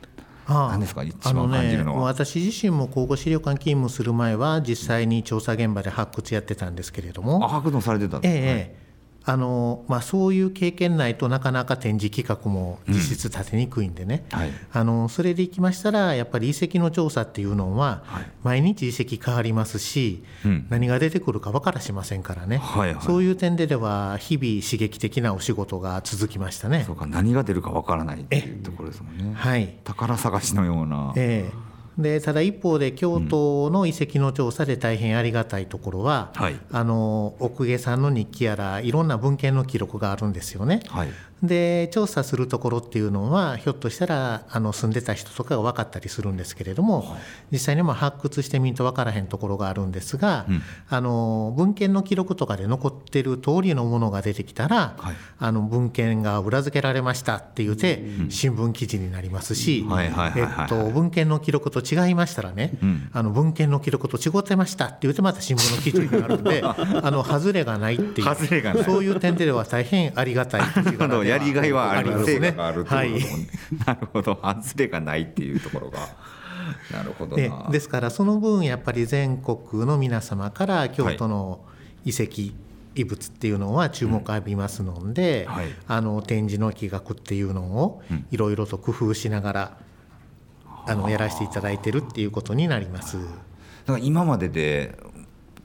[0.47, 1.03] 何ですか？
[1.03, 2.09] 一番感じるのは。
[2.09, 8.84] あね、私自身も考古資料館勤務する前は実際に調査現場で発掘やってたんですけれども、あ発掘もされてたんですね、ええ
[9.27, 14.51] あのまあ、そういう経験ないとなかなか展示企画も実質立てにくいんでね、はい。
[14.71, 18.03] あのそれでいきましたらやっぱり遺跡の調査っていうのは
[18.43, 20.67] 毎日遺跡変わりますし、うん。
[20.69, 23.03] 何が出てくるか分からしませんからね、はいはい。
[23.03, 26.83] そういう点ででは日々刺激的なお仕事が続きましたね。
[26.85, 26.93] そ。
[26.93, 36.59] うか何が出るかわからないっていうところですもんね、はい宝探しのような、ええでただ一方で京都の遺跡の調査で大変ありがたいところは、はい。
[36.71, 40.81] あの奥下さんの日記やらいろんな文献の記録があるんですよね。
[40.87, 41.09] はい。
[41.43, 47.15] で調査するところっていうのはひょっとしたらあの住んでた人とかが分かったりするんですけれども、
[47.51, 50.45] 実際にも発掘してみると分からへんところがあるんですが、
[50.89, 55.15] あの文献の記録とかで残ってる通りのものが出てきたら、はい。
[55.37, 60.63] あの文献が裏付けられましたって言って、新聞記事になりますし、はいはいはいはい。
[60.63, 63.09] えっと、文献の記録と違いましたらね、ん。
[63.13, 68.83] あの文献の記録と違ってましたって言ってまた新聞の記事になるんで あの外れがないっていう外れがない。
[68.83, 70.61] そういう点では大変ありがたい
[71.27, 73.09] やりがいはあるます成果があるってはい。
[73.11, 73.47] いうこともね、
[73.85, 75.99] なるほど外れがないっていうところが。
[76.91, 81.59] なるほどでなですからその分やっぱり全国の皆様から京都の
[82.05, 82.53] 遺跡、
[82.95, 85.67] 遺物っていうのは注目を浴びますので、はい。
[85.87, 89.77] あの展示の企画っていうのをいろいろと工夫しながら、
[90.87, 93.17] あのやらせていただいてるっていうことになります。
[93.17, 93.23] だ
[93.93, 94.97] から今までで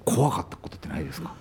[0.04, 1.34] 怖かったことってないですか？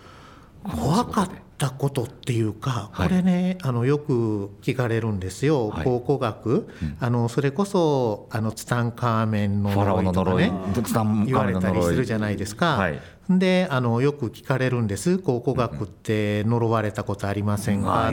[0.63, 3.07] 怖かったことっていうか、はい。
[3.09, 5.83] これねあのよく聞かれるんですよ、はい。
[5.85, 6.67] 考古学、
[6.99, 11.25] あのそれこそあのツタンカーメンの呪いとかね。
[11.25, 12.77] 言われたりするじゃないですか。
[12.77, 12.99] はい
[13.37, 15.19] であのよく聞かれるんです。
[15.19, 18.11] 考古学って呪われたことありませんか、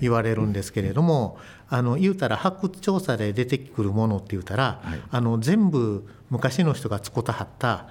[0.00, 1.38] 言われるんですけれども
[1.70, 5.00] あの言うたら発掘調査で出てくるものって言うたら、はい。
[5.10, 7.88] あの全部昔の人が使ったはった、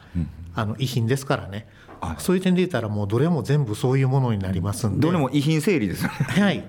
[0.53, 1.67] あの遺品ですからね、
[1.99, 2.15] はい。
[2.19, 4.99] そういう点で言ったらもうどれも全部そういうものになりますんで。
[4.99, 6.63] どれも遺品整理ですはい、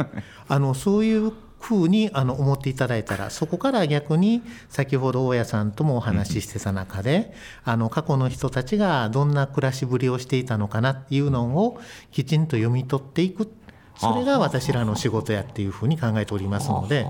[0.49, 7.33] あのそういうふうにあの思っていただいたらそこから逆に先ほど大家さんともお話ししてた中で、
[7.65, 11.81] あの過去の人たちがどんな暮らしぶりをしていたのかなっていうのを
[12.13, 13.51] きちんと読み取っていく。
[13.97, 17.07] それが私らの仕事やっていうふうに考えておりますので。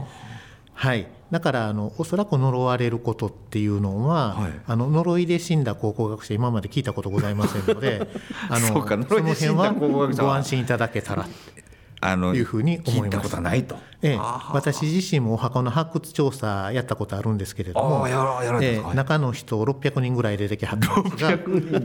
[0.78, 4.52] はい、だからあのおそらく呪われることっていうのは、はい。
[4.64, 8.08] あの呪いで死んだ考古学者今まで聞いたことございませんので
[8.48, 11.26] あのそうか呪いで死んだ考古学者はご安心いただけたら
[12.00, 13.00] あのいうふうに思います。
[13.00, 13.76] 聞いたことはないと。
[14.00, 14.18] ええ、
[14.52, 18.06] 私自身もお墓の発掘調査やったことあるんですけれども
[18.62, 21.30] ええ中の人600人ぐらい出てきはったんですが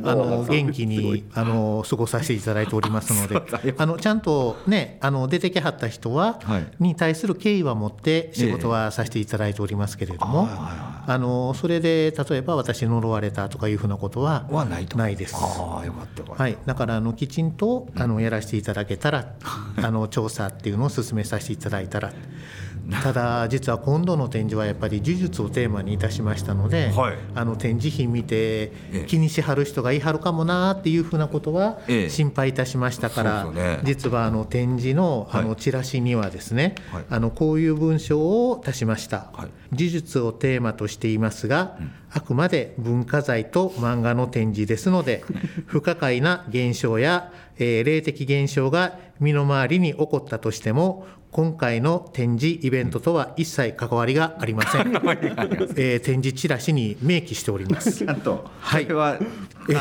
[0.11, 3.41] あの元気にあの過ごさせていただいておりますので
[3.79, 6.63] あのちゃんとねあの出てきはった人は、はい。
[6.79, 15.35] に対する敬意は持って仕事はさせていただいておりますけれども、あのそれで例えば私呪われたとかいうふうなことははないです。
[16.65, 19.33] だからあのきちんとあのやらせていただけたら、
[19.81, 22.13] あの調査っていうのを進めさせていただいたら。
[23.01, 27.17] ただ実は今度の展示はやっぱり呪術をテーマにいたしましたので、はい。
[27.35, 29.05] あの展示品見てええ。
[29.07, 32.09] 気にしはる人がいはるかもなっていうふうなことはええ。
[32.09, 33.79] 心配いたしましたから、ね。
[33.83, 35.47] 実はあの展示のあはい。
[35.47, 37.05] のチラシにはですね、はい。
[37.09, 39.31] あのこういう文章を足しました。
[39.33, 39.75] はい。
[39.75, 41.77] 呪術をテーマとししていますが、
[42.11, 45.23] あくまで文化財と漫画の展示ですので
[45.65, 57.91] 不可解な現象や、えー霊的現象が身の回りに起こったとしても今回の展示イベントとは一切関わりがありません、えー展示チラシに明記しております。
[58.05, 58.45] ちゃんと。
[58.59, 58.83] はい。
[58.83, 59.19] これは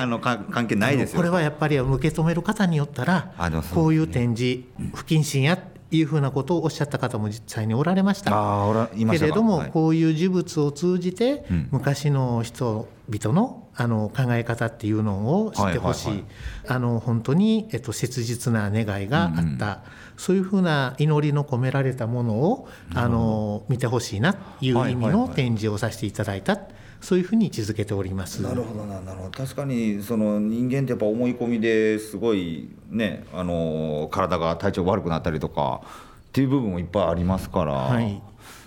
[0.01, 1.19] あのか関係ないですよ。
[1.19, 3.33] これはやっぱり受け止める方によったら
[3.75, 4.63] こういう展示
[4.95, 5.59] 不謹慎や
[5.91, 8.33] いうふうなことをおっしゃった方も実際におられました。
[8.33, 9.27] あーおらいましたか。
[9.27, 9.71] けれども、はい。
[9.71, 11.69] こういう事物を通じて、うん。
[11.71, 16.27] 昔の人々のあの考え方っていうのを知ってほしい,、はいはい
[16.69, 19.83] あの本当に、えっと、切実な願いがあった、
[20.17, 26.59] そういうふうな祈りの込められたものをあの見てほしいなという意味の展示をさせていただいた、
[27.01, 28.43] そういうふうに位置づけております。
[28.43, 29.31] なるほどななるほど。
[29.31, 38.23] 確かにその人間ってやっぱ思い込みですごいねあの体が体調悪くなったりとかっていう部分もいっぱいありますから、はい。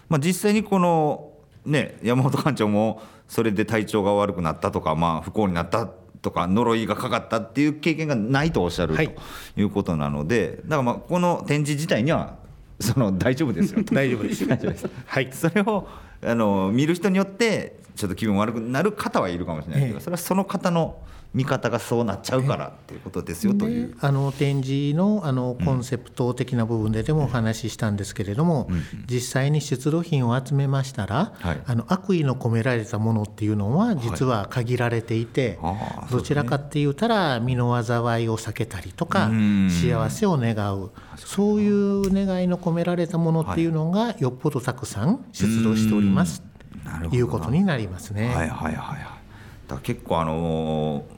[0.09, 1.31] まあ、実際にこの
[1.65, 5.87] ね山本館長もそれで体調が悪くなったとか、まあ、不幸になった
[6.21, 12.37] とか呪いがかかったっていう経験がないとおっしゃる、はいということなのでだからまあこの展示自体には
[12.79, 14.45] その大丈夫ですよと 大丈夫です。
[15.05, 15.29] はい。
[15.31, 15.87] それを
[16.23, 20.97] あの見る人によってちょっと気分悪くなる方はいるかもしれないけど、ええそれはその方の
[21.35, 23.87] 見方がそうなっちゃうからっていうことですよという。
[23.89, 28.69] であの展示のあのコンセプト的な部分ででもお話ししたんですけれども、
[29.05, 31.61] 実際に出土品を集めましたら、はい。
[31.65, 39.69] あの悪意の込められたものっていうのは実は限られていて、ああどちらかって言ったら身の災いを避けたりとかうん。
[39.69, 40.91] 幸せを願う。
[41.17, 46.43] そういう願いの込められたものっていうのがよっぽどたくさん出土しております。
[46.85, 48.27] なるほどということになりますね。
[48.27, 49.25] はいはいはいはい。
[49.67, 51.14] だ結構あのー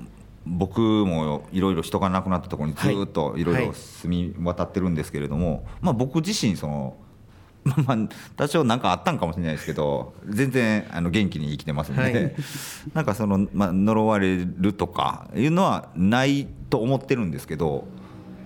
[0.48, 6.98] 僕もいろいろ人が亡くなったところにずっといろいろ住み渡ってるんですけれども、まあ僕自身その。
[7.68, 12.36] まあまあ多少何かあったんかもしれないですけど全然あの元気に生きてますので、はい
[12.94, 17.86] なんかその、まあ、呪われるとかいうのはないと思ってるんですけど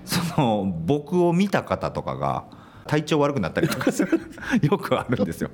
[0.05, 2.45] その僕を見た方とかが
[2.87, 4.19] 体調悪くなったりとかする。
[4.61, 5.49] よくあるんですよ。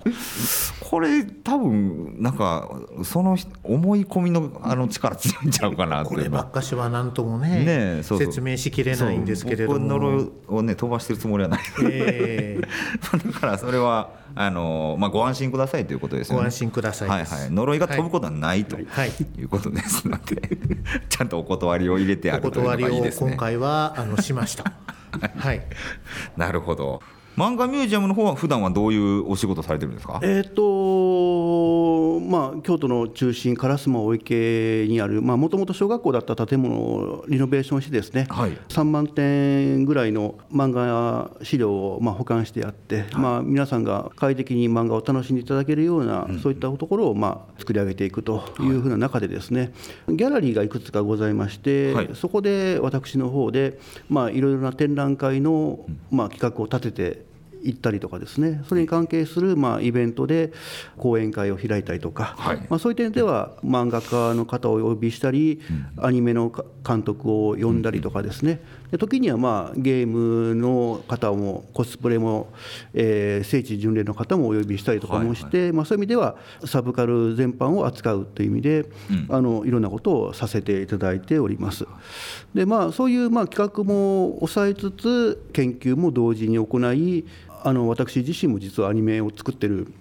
[0.79, 2.69] これ多分なんか
[3.03, 7.65] その人思い込みのあの力強いんちゃうかなってこればっかしは何ともねね
[7.99, 9.79] えそう説明しきれないんですけれども。
[9.79, 11.59] 呪いをね飛ばしてるつもりはない。
[11.81, 12.67] えー
[13.33, 16.39] だからそれはあの、まあ、ご安心くださいということですよね。
[16.41, 17.33] ご安心くださいはいです。
[17.33, 19.09] はい呪いが飛ぶことはないと、はい。
[19.37, 20.41] い、うことですので。
[21.09, 23.29] ちゃんとお断りを入れてあおるというの断りをがいいですね。
[23.31, 24.73] 今回はあのしました。
[25.37, 25.61] はい。
[26.35, 27.01] なるほど
[27.37, 30.19] 漫画ミュージアムの方は普段はどういうお仕事されてるんですか？
[30.23, 38.57] えーとまあ、京都の中心烏丸大池にあるもともと小学校だった建物をリノベーションしてですね、はい。
[38.69, 49.73] 3万点ぐらいの漫画資料をまあ保管してあって、まあ、皆さんが快適に漫画を楽しんでいただけるような、そういったところをまあ作り上げていくというふうな中でですね、
[50.09, 52.09] ギャラリーがいくつかございまして、はい。
[52.15, 53.77] そこで私の方で
[54.09, 57.26] まあいろいろな展覧会のまあ企画を立てて
[57.67, 58.63] 行ったりとかですね。
[58.67, 60.53] それに関係するまあイベントで
[60.97, 62.57] 講演会を開いたりとか、はい。
[62.69, 65.61] まあ、そういう点では漫画家の方をお呼びしたり、
[65.97, 72.47] アニメのか監督を呼んだりとかですねで時にはまあゲームの方もコスプレも、
[72.93, 78.85] えー聖地巡礼の方もお呼びしたりとかもして、まあ、そういう意味ではサブカル全般を扱うという意味で、
[79.29, 81.85] あのいろんなことをさせていただいております。
[82.53, 87.25] でまあ、そういうまあ企画も抑えつつ研究も同時に行い
[87.63, 89.93] あの私自身も実はアニメを作ってる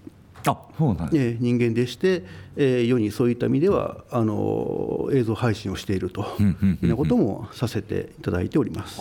[0.46, 1.24] あそうなんです。
[1.24, 2.24] えー人間でして、
[2.56, 6.44] えー世にそういった意味ではあの映像配信をしているとい
[6.82, 9.00] うなこともさせていただいております。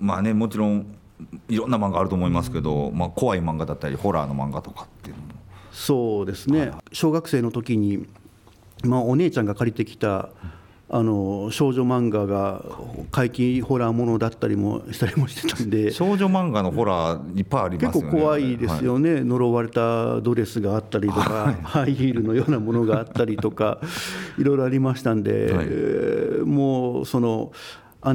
[0.00, 0.86] まあねもちろん
[1.48, 5.28] いろんな漫画あると思いますけど、まあ、怖い漫画だったりホラーの漫画とかっていうのも。
[5.72, 6.72] そうですね。
[6.92, 8.06] 小学生の時に、
[8.84, 10.30] まあ、お姉ちゃんが借りてきた
[10.94, 12.62] あの少女漫画が
[13.10, 15.90] 怪奇ホラーものだったりもしたりもしてたんで。
[15.90, 18.12] 少女漫画のホラーいっぱいありま結すよね。
[18.12, 23.78] 構怖いですよね、呪われたドレスがあったりとか、 ハイヒールのようなものがあったりとか、
[24.38, 25.66] いろいろありましたんで、はい。
[25.70, 27.52] えーもうその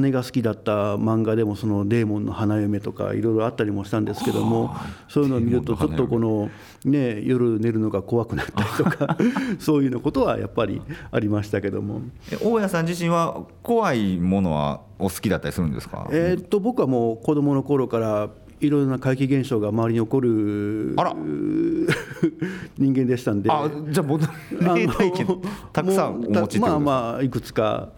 [0.00, 4.74] 姉が好きだった漫画でも、そのデーモンの花嫁とか、いろいろあったりもしたんですけども、
[5.08, 6.50] そういうのを見ると、ちょっとこの、
[6.84, 9.16] ね、夜寝るのが怖くなったりとか、
[9.58, 12.02] そういうようなことはやっぱりありましたけども。
[12.30, 21.14] え大家さん自身は怖いものはお好きだったりするんですか、えーっと僕はもう子供の頃からいろいろな怪奇現象が周りに起こるあら
[22.76, 23.50] 人間でしたんで。
[23.50, 24.22] あじゃあ僕
[24.60, 25.40] 霊体験
[25.72, 27.90] たくさんお持ちまあまあいくつか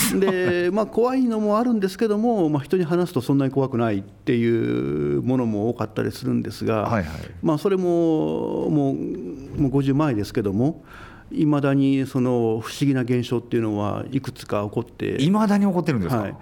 [0.18, 7.04] でまあ怖いのもあるんですけども、まあ、人に話すとそんなに怖くないっていうものも多かったりするんですが、はいはい。
[7.42, 10.82] まあ、それももうもう50前ですけども
[11.30, 16.36] いまだにその不思議な現象っていうのはいくつか起こっていまだに起こってるんですか、はい、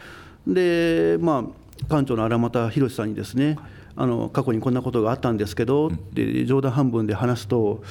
[0.47, 3.57] でまあ館長の荒俣宏さんにですね
[3.97, 7.83] あの過去にこんなことがあったんですけどって冗談半分で話すと「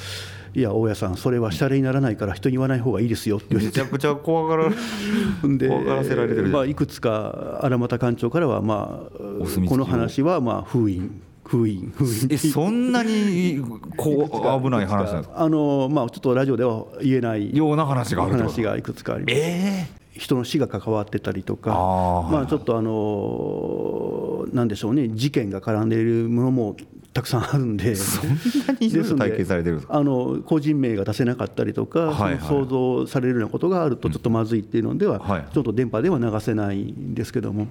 [0.55, 3.79] いや大家さんそれはシャレにならないから人に言わない方がいいですよ」って言われて。
[3.79, 4.69] めちゃくちゃ怖がら
[5.43, 12.27] で怖がらせられてるまあ、いくつか荒俣館長からは、まあ、この話はまあ封印封印封印。
[12.31, 13.59] えそんなに
[13.97, 14.29] こ
[14.59, 15.41] う危ない話なんですか？
[15.41, 19.35] あの、まあ、ちょっとラジオでは言えないような話がある話がいくつかあります。
[19.37, 21.69] え人の死が関わってたりとか、
[22.29, 26.75] まあ、ちょっとあのなんでしょうね、事件が絡んでいるものも
[27.19, 28.35] たくさんあるんで、そんな
[28.79, 32.47] に体験されてるあの個人名が出せなかったりとか、はいはい。
[32.47, 37.67] 想像されるようなことがあると、ちょっとまずいっていうのでは、はいちょっと電波では流せないんですけども、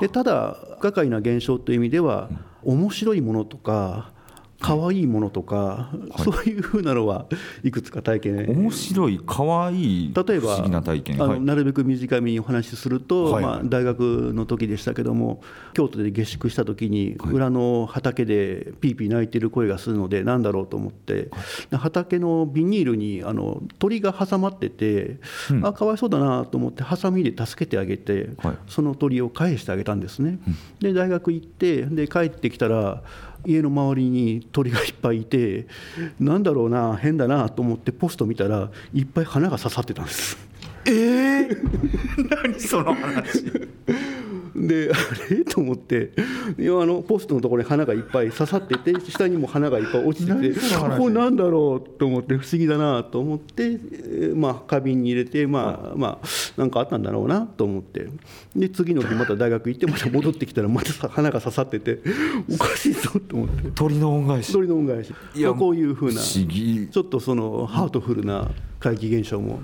[0.00, 2.28] でただ、不可解な現象という意味では、
[2.62, 4.12] 面白いものとか、
[4.60, 7.26] 可愛いものとか、そういうふうなのは
[7.64, 8.46] いくつか体験。
[8.48, 11.22] 面白い可愛い例えば不思議な体験。
[11.22, 11.40] あのはい。
[11.40, 13.32] なるべく短めにお話しすると、はい。
[13.34, 15.42] はいまあ、大学の時でしたけども
[15.72, 21.30] 京都で下宿した時に裏の畑でピーピー鳴いてる声がするので何だろうと思って
[21.70, 25.18] で畑のビニールにあの鳥が挟まってて、
[25.62, 28.58] あかわいそうだなと思ってハサミで助けてあげて、はい。
[28.68, 30.38] その鳥を返してあげたんですね。
[30.80, 33.02] で大学行ってで帰ってきたら
[33.46, 35.66] 家の周りに鳥がいっぱいいて
[36.18, 40.36] なんだろうな変だなと思ってポスト見たらいっぱい花が刺さってたんです。
[40.86, 43.44] 何その話
[44.66, 45.44] であれ？
[45.46, 46.12] と思って。
[46.58, 50.60] いやあのポストのところに花がいっぱい刺さってて下にも花がいっぱい落ちてて
[50.98, 51.98] これなんだろう？
[51.98, 56.26] と思って不思議だなと思って、えーまあ、花瓶に入れてまあまあ
[56.60, 58.08] なんかあったんだろうなと思って。
[58.56, 62.00] で次の日また大学行ってまた戻ってきたらまたさ花が刺さってて
[62.52, 63.70] おかしいぞと思って。
[63.74, 64.52] 鳥の恩返し。
[64.52, 65.12] 鳥の恩返し。
[65.34, 66.88] いやまあこういうふうな不思議。
[66.90, 68.50] ちょっとそのハートフルな
[68.80, 69.60] 怪奇現象も、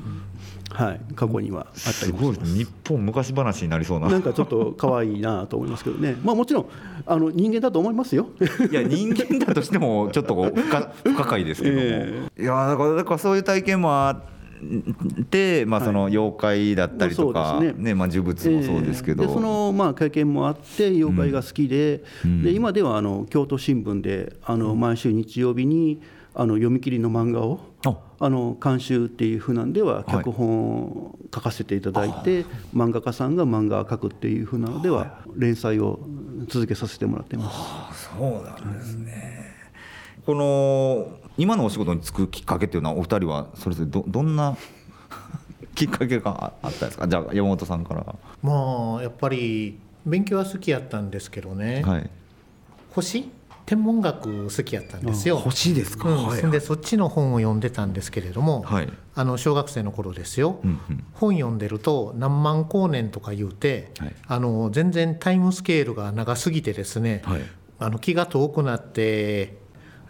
[0.77, 2.53] はい、過去にはあったすりもします。
[2.53, 4.11] ごい日本昔話になりそうな。
[4.11, 6.67] なんかちょっと可愛いなと思いますけどね、まあ、もちろん
[7.07, 8.29] あの人間だと思いますよ。
[8.71, 17.85] いや人間だとしてもちょっと不可不可解ですけども、えいやだからだからそういう体験もあって、まあ、その妖怪だったりとか、そうですね。
[17.85, 22.03] ねまあ、呪物もそうですけど、ええでそのまあ経験もあって妖怪が好きで,、
[22.43, 26.03] で今ではあの京都新聞であの毎週日曜日に
[26.35, 27.61] あの読み切りの漫画を
[27.91, 35.99] ああの監修っていうふうなんでははい脚本を書かせていただいて、漫画家さんが漫画を描くっていうふうなのでは連載を
[36.49, 37.51] 続けさせてもらってま
[37.93, 38.09] す。
[38.19, 39.55] そうなんですね。
[40.25, 44.57] この今のお仕事に就くきっかけっていうのはお二人はそれぞれどどんな
[45.77, 47.07] きっかけがあったんですか？
[47.07, 48.15] じゃあ山本さんから。
[48.43, 52.11] まあやっぱり勉強は好きやったんですけどね、はい、
[52.93, 53.29] 星？
[53.67, 55.43] 天文学好きやったんですよ。
[55.45, 56.27] 欲しいですか、うん。
[56.29, 56.51] はい。
[56.51, 58.89] でそっちの本を読んでたんですけれども、はい。
[59.15, 61.05] あの小学生の頃ですよ、うんうん。
[61.13, 64.15] 本読んでると何万光年とか言うて、はい。
[64.27, 67.43] あの全然タイムスケールが長すぎてですね、はい。
[67.79, 69.59] あの気が遠くなって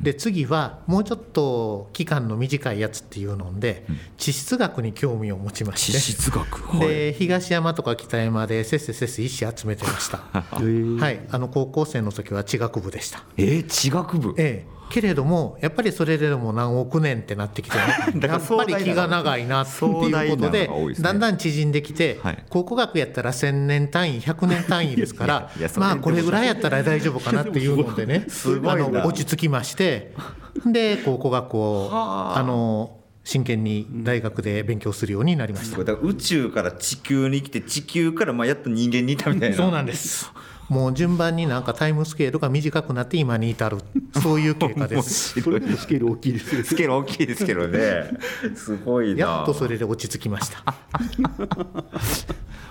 [0.00, 3.86] で次はもうちょっと期間の短いやつっていうので、
[4.18, 5.98] 地質学に興味を持ちまして。
[5.98, 6.76] 地質学？
[6.76, 6.88] はい。
[6.88, 10.18] で東山とか北山でせっせせっせ石集めてました。
[10.18, 11.20] はい。
[11.30, 13.24] あの高校生の時は地学部でした。
[13.36, 14.34] えー、地学部？
[14.36, 17.82] ええけれどもやっぱりそれでも何億年ってなってきてね。
[18.26, 20.94] やっぱり気が長いなっていうことでね。
[21.00, 22.44] だんだん縮んできて、はい。
[22.48, 28.26] 考古学やったら1000年単位100年単位ですから まあこれぐらいやったら大丈夫かなっていうのでね
[28.64, 30.14] あの落ち着きまして
[30.64, 32.42] で考古学をあ。
[32.46, 35.92] の真剣に大学で勉強するようになりました。
[35.94, 39.56] 宇宙から地球に来て地球からまあやっと人間にいたみたいな。
[39.56, 40.30] そうなんです
[40.68, 43.78] もう順番になんかタイムスケールが短くなって今に至る。
[44.20, 45.40] そういう経過です。
[45.40, 48.10] それでもスケール大きいですよスケール大きいですけどね。
[48.54, 49.20] すごいな。
[49.20, 50.64] やっとそれで落ち着きました。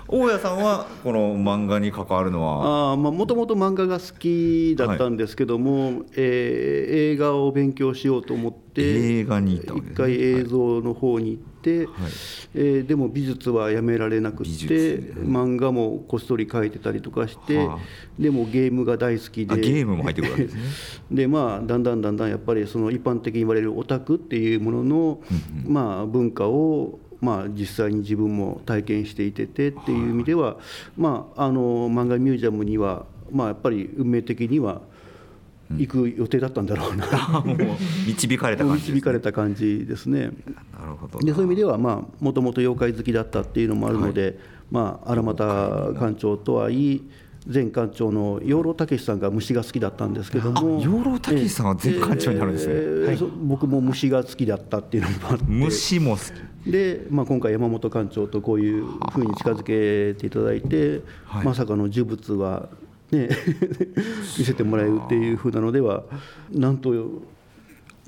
[0.07, 0.85] 大家さんは？
[1.03, 2.91] この漫画に関わるのは？
[2.93, 8.81] あもともと漫画が好きだったんですけども、えー映画を勉強しようと思って
[9.19, 10.13] 映画に行ったわけですね。
[10.13, 11.87] 一回映像の方に行って、
[12.53, 17.79] えーでも美術はやめられなく美て、術漫画もこっそり描いてたりとかして、はあ。
[18.19, 19.53] でもゲームが大好きで。
[19.53, 20.61] あゲームも入ってくるわけですね。
[21.11, 25.21] でまあだんだんだんだんやっぱりその一般的に言われるオタクっていうものの、
[25.67, 30.57] まあ、文化をまあ、実際に自分も体験していててっていう意味では、
[30.97, 34.81] まあ、あの漫画ミュージアムには、まあ、やっぱり運命的には
[35.77, 37.05] 行く予定だったんだろうな、
[37.43, 37.57] もう
[38.07, 40.19] 導かれた感じです、導かれた感じですね。
[40.19, 44.37] なるほどでそういう意味ではまあもともと妖怪好きだったっていうのもあるので、
[44.69, 45.43] まあ、荒俣
[45.99, 47.03] 館長とはいい
[47.47, 50.81] 前館長の養老孟さんが虫が好きだったんですけども。
[50.81, 55.43] 養老孟さんは前館長になるんですね、えーそ僕も虫が好きだったっていうのもあって。
[55.47, 56.21] 虫も好き
[56.65, 61.45] で、まあ、今回山本館長とこういうふうに近づけていただいて、はい。
[61.45, 62.69] まさかの呪物は
[63.11, 63.29] ね
[64.37, 66.03] 見せてもらえるっていうふうなのでは
[66.51, 67.21] なんと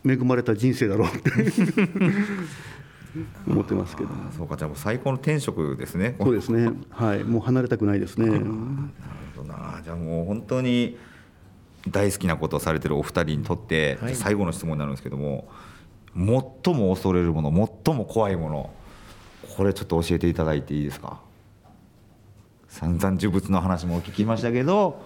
[0.05, 1.31] 恵まれた人生だろうって
[3.47, 4.09] 思ってますけど。
[4.09, 6.15] あそうかじゃあもう最高の天職ですね。
[6.19, 6.71] そうですね。
[6.89, 7.23] はい。
[7.23, 8.27] もう離れたくないですね。
[8.27, 8.45] なる
[9.35, 9.81] ほどな。
[9.83, 10.97] じゃあもう本当に
[11.89, 14.15] 大好きなことをされてるお二人にとって、はい。
[14.15, 15.47] 最後の質問になるんですけども
[16.17, 18.69] 最も恐れるもの最も怖いもの。
[19.55, 21.21] これちょっと教えていただいていいですか？
[22.67, 25.01] 散々呪物の話も聞きましたけど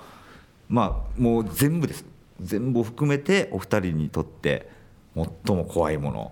[0.67, 2.05] まあもう全部です。
[2.39, 4.69] 全部を含めてお二人にとって
[5.15, 6.31] 最も怖いもの。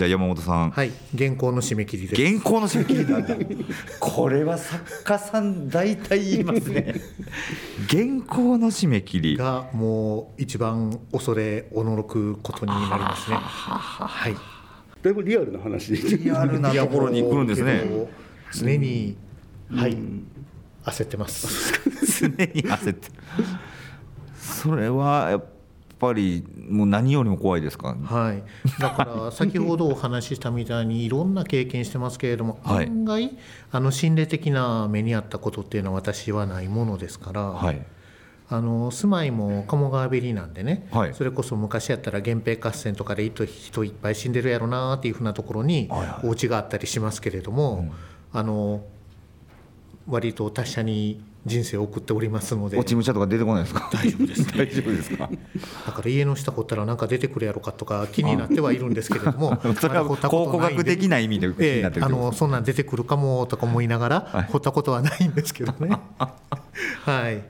[0.00, 0.92] じゃあ山本さん、はい。
[1.14, 2.26] 原稿の締め切りです。
[2.26, 3.36] 原稿の締め切りなんだ。
[4.00, 6.94] これは作家さん大体言いますね。
[7.86, 9.36] 原稿の締め切り。
[9.36, 13.36] がもう一番恐れおののくことになりますね。
[13.36, 14.36] はい。
[15.02, 17.84] だいぶリアルな話リアルなところに来るんですね。
[18.54, 19.18] 常に
[19.70, 19.98] はい。
[20.82, 21.78] 焦ってます。
[22.22, 23.08] 常に焦って。
[23.08, 23.14] る
[24.38, 25.59] それはやっぱ
[26.12, 27.96] りもう何よりも怖いですか？
[28.02, 28.42] はい、
[28.80, 32.86] だから先ほどお話ししたみたいにいろんな経験してますけれども、はい。
[32.86, 33.36] 案外
[33.72, 37.84] あの心霊的な目にあったことっていうのは私はないものですから、はい。
[38.48, 41.14] あの住まいも鴨川べりなんでね、はい。
[41.14, 46.26] それこそ昔やったら源平合戦とかで人人いっぱい死んでるやろなっていうふうなところにはいはい。
[46.26, 47.92] お家があったりしますけれども、
[48.32, 48.82] あの
[50.08, 52.76] 割と達者に人生を送っておりますので。
[52.76, 53.88] 落ち武者とか出てこないですか？
[53.92, 55.30] 大丈夫です 大丈夫ですか？
[55.86, 65.96] だから家の下掘ったらなんか出てくるやろかとか気になってはいるんですけれども それは考古学的な意味で気にええあなってるってことのそんなん出てくるかもとか思いながら掘ったことはないんですけどね。
[67.04, 67.42] はい。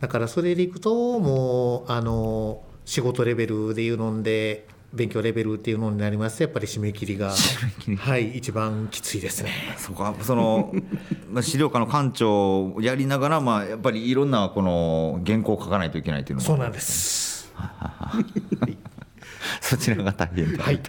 [0.00, 6.38] だからそれでいくともうあの仕事レベルでいうので勉強レベルっていうのになります。
[6.38, 7.32] とやっぱり締め切りが
[7.98, 9.50] はい一番きついですね。
[9.76, 10.14] そうか。
[10.22, 10.72] その
[11.30, 16.46] まあ資料課の館長をやりながら、まあ、やっぱりいろんなこの原稿を書かないといけないというのも。
[16.46, 17.52] そうなんです。
[19.60, 20.80] そちらが大変だ、はい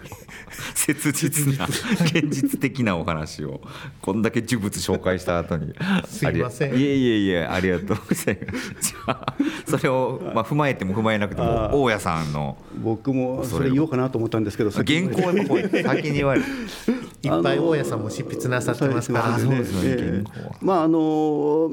[0.74, 3.60] 切実な現実的なお話を
[4.00, 5.74] こんだけ呪物紹介した後に。
[6.06, 6.74] すいません。
[6.74, 8.74] いえいえいえありがとうございます。
[8.80, 9.34] じゃあ
[9.66, 16.46] それを、まあ、踏まえても踏まえなくても大家さんの僕もそれ言おうかなと思ったんですけど先原稿の方に先に言われる
[17.22, 20.24] いっぱい大家さんも執筆なさってますから、そうですね
[20.60, 21.70] まああの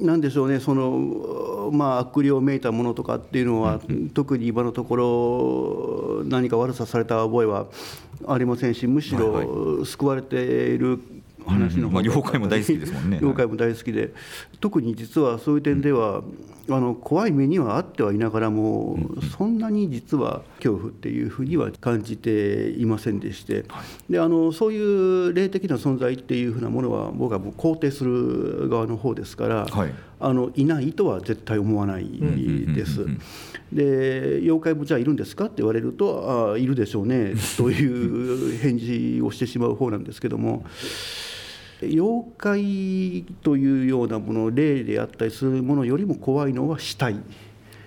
[0.00, 3.80] なんでしょうねそのまあ悪霊めいたものとかっていうのは、
[4.14, 4.96] 特に今のとこ
[6.22, 7.66] ろ何か悪さされた覚えは
[8.26, 10.36] ありませんしむしろ救われて
[10.74, 11.00] いる
[11.50, 13.18] 話のうんまあが妖怪も大好きですもんね。
[13.18, 14.12] 妖怪も大好きで。
[14.60, 16.22] 特に実はそういう点では、
[16.68, 18.98] あの怖い目にはあってはいながらも、
[19.36, 23.64] そんなに実は恐怖っていうふうには感じていませんでして、
[24.10, 29.94] であのそういう霊的な存在っていうふうなものは僕はもう肯定する側の方ですから、はい。
[30.18, 33.06] あのいないとは絶対思わないです。
[33.72, 40.64] で妖怪もじゃあいるんですかって言われるとああいるでしょうねという 返事をしてしまう方なんですけども。
[41.82, 47.16] 妖怪というようなもの霊であったりするものよりも怖いのは死体。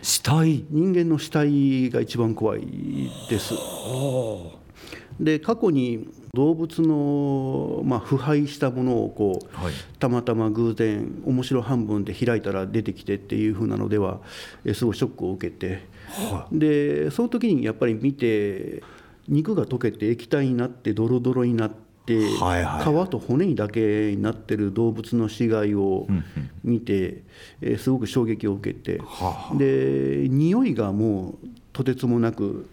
[0.02, 0.66] 死体？
[0.70, 3.54] 人間の死体が一番怖いです。
[5.20, 9.74] で過去に動物の、まあ、腐敗したものをこう、はい。
[9.98, 14.22] たまたま偶然面白半分で開いたら出てきてっていう風なのでは
[14.64, 15.82] えすごいショックを受けて、
[16.52, 18.84] でその時にやっぱり見て
[19.28, 26.08] 肉が溶けて液体になってドロドロになって、はいはい皮と骨にだけになってる動物の死骸を
[26.64, 27.24] 見て、
[27.62, 32.70] えーすごく衝撃を受けて、はで匂いがもうとてつもなく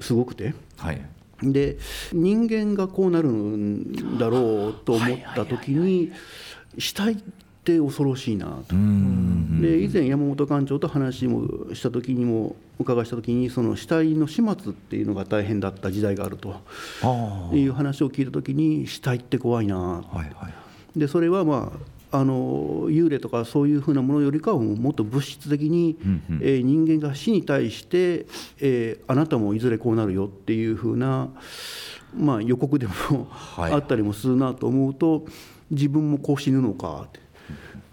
[0.00, 0.54] すごくて。
[0.76, 1.00] はい。
[1.42, 1.76] で
[2.12, 6.12] 人間がこうなるんだろうと思った時に
[6.78, 7.16] 死体っ
[7.64, 8.76] て恐ろしいなと。
[9.60, 16.54] で以前山本館長と話もした時にもお伺いした時にその死体の始末っていうのが大変だった時代があると
[17.02, 19.76] あいう話を聞いた時に死体って怖いな。
[19.76, 20.98] あはいはい。
[20.98, 21.72] でそれはま
[22.10, 25.96] ああの幽霊とかそういうふうなものよりかはもっと物質的に、
[26.42, 28.26] えー人間が死に対して、
[28.60, 31.30] えーあなたもいずれこうなるよっていうふうな、
[32.14, 32.92] まあ、予告でも
[33.58, 33.72] い。
[33.72, 35.24] あったりもするなと思うと、
[35.70, 37.22] 自分もこう死ぬのかって。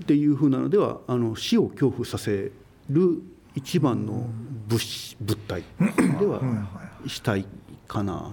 [0.03, 2.51] っていうふうなのではあの死を恐怖させ
[2.89, 3.21] る
[3.59, 4.25] 一番の
[4.69, 5.63] 物物体。
[6.17, 6.39] では
[7.05, 7.45] 死体
[7.89, 8.31] かな。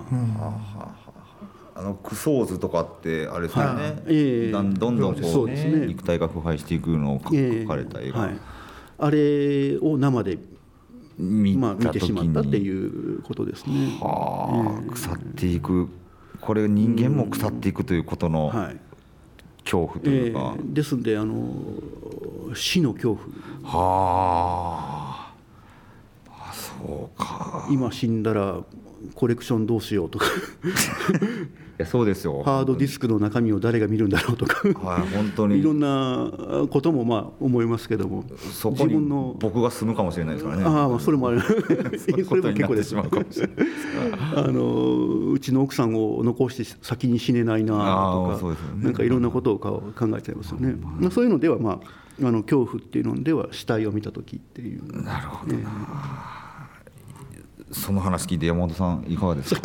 [1.74, 4.52] あのクソーズとかってあれですよね、はい。
[4.52, 5.86] どんどんこそうね。
[5.88, 8.38] 肉体が腐敗していくのを描かれた映画、はい、
[8.98, 10.38] あれを生で、
[11.18, 13.98] 見まあ、見てしまったっていうことですね。
[14.00, 15.88] はあ腐っていく。
[16.40, 18.76] これ人間も腐っていくということのはい。
[19.64, 20.74] 恐怖というか、ええ。
[20.74, 21.34] ですんであの
[22.54, 23.26] 死の恐怖。
[23.64, 25.05] はああ
[26.78, 27.66] そうか。
[27.70, 28.62] 今死んだら
[29.14, 30.26] コレクションどうしようとか。
[31.78, 32.42] いやそうですよ。
[32.44, 34.66] ハードディスクの中身を誰が見るんだろうとか。
[34.80, 35.60] はい本当に。
[35.60, 36.30] いろんな
[36.70, 38.24] こともまあ思いますけども。
[38.52, 40.64] そこに自分の僕が住むかもしれないですからね。
[40.64, 41.40] ああまあそれもある。
[41.98, 42.98] それも結構ですう
[44.34, 47.78] あのうちの奥さんを残して先に死ねないなと
[48.30, 48.84] か、そうですよね。
[48.84, 50.76] なんかいろんなことをか考えちゃいますよね。
[50.80, 55.02] まあそういうのではまああの恐怖っていうのでは死体を見た時っていう。
[55.02, 55.70] なるほどな、
[57.80, 59.60] その話聞いて山本さんいかがですか？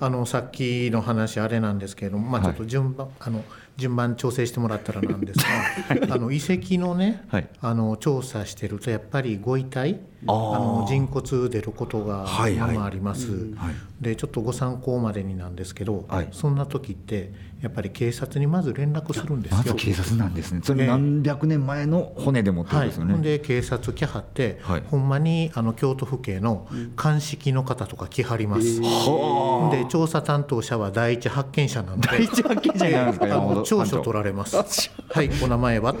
[0.00, 3.44] あのさっきの話あれなんですけれども、まあ、ちょっと順番、あの
[3.76, 7.48] 順番調整してもらったらなんですが、あの遺跡のね、はい。
[7.60, 12.74] あの調査してるとやっぱりご遺体あの人骨出ることがはいはい。
[12.74, 13.74] ままあります、はい。
[14.00, 16.28] でちょっとご参考までになんですけど、はい。
[16.32, 17.32] そんな時って
[17.64, 19.56] やっぱり警察にまず連絡するんですよ。
[19.56, 20.60] まず警察なんですね。
[20.62, 24.82] それ何百年前の骨でもってことはい、ですよね、ほんで警察来はって、はい。
[24.86, 33.24] ほんまにあの京都府警の鑑識の方とか来はります、ほんで調査担当者は第一発見者なので第一発見者になるんですか？
[33.24, 34.56] あ山本の調書取られます。
[35.10, 35.94] はいお名前は？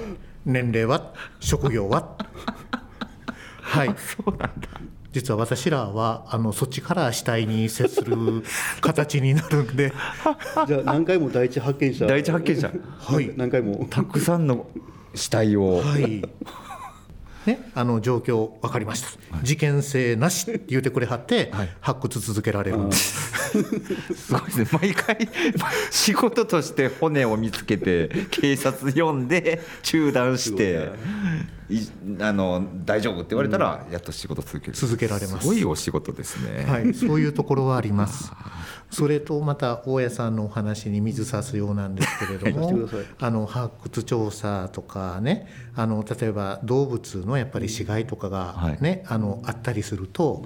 [0.44, 1.14] 年齢は？
[1.40, 2.16] 職業は？
[3.62, 3.94] はい
[5.14, 8.16] 実は私らはあのそっちから死体に接する
[8.80, 9.92] 形になるんで。
[10.66, 12.06] じゃあ何回も第一発見者。
[12.06, 12.72] 第一発見者。
[12.98, 13.30] はい。
[13.36, 13.86] 何回も。
[13.88, 14.66] たくさんの
[15.14, 16.24] 死体を、はい。
[17.46, 19.08] ね、あの状況分かりました、
[19.42, 23.52] 事件性なしって言ってくれはって、発掘続けられるんです、
[24.14, 24.68] すごいですね。
[24.72, 25.28] 毎回
[25.90, 30.88] 仕事として骨を見つけて警察呼んで中断して。
[31.63, 31.63] い
[32.20, 34.72] あの大丈夫って言われたらやっと仕事続ける。
[34.74, 35.40] 続けられます。
[35.40, 38.32] すごいお仕事ですね、はい、そういうところはあります。
[38.90, 42.88] それとまた大家さんのお話に水差すようなんですけれども
[43.18, 50.44] あの発掘調査とかねあの例えば動物のやっぱり死骸とかが、ねあのあったりすると。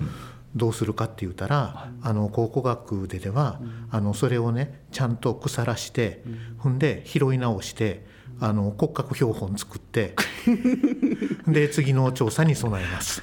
[0.57, 3.61] どうするかって言ったら、あの考古学ででは、
[3.91, 6.25] あのそれをねちゃんと腐らして、
[6.57, 8.07] ほんで拾い直して
[8.41, 10.15] あの骨格標本作って
[11.53, 13.23] で次の調査に備えます。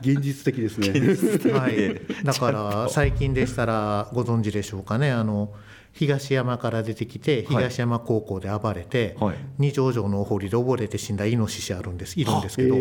[0.00, 1.52] 現実的ですね。
[1.52, 5.10] はい、だから最近でしたらご存知でしょうかね。
[5.10, 5.52] あの
[5.94, 9.36] 東山から出てきて東山高校で暴れて、はい。
[9.58, 12.18] 二条城のお堀で溺れて死んだイノシシあるんです。
[12.18, 12.74] いるんですけど、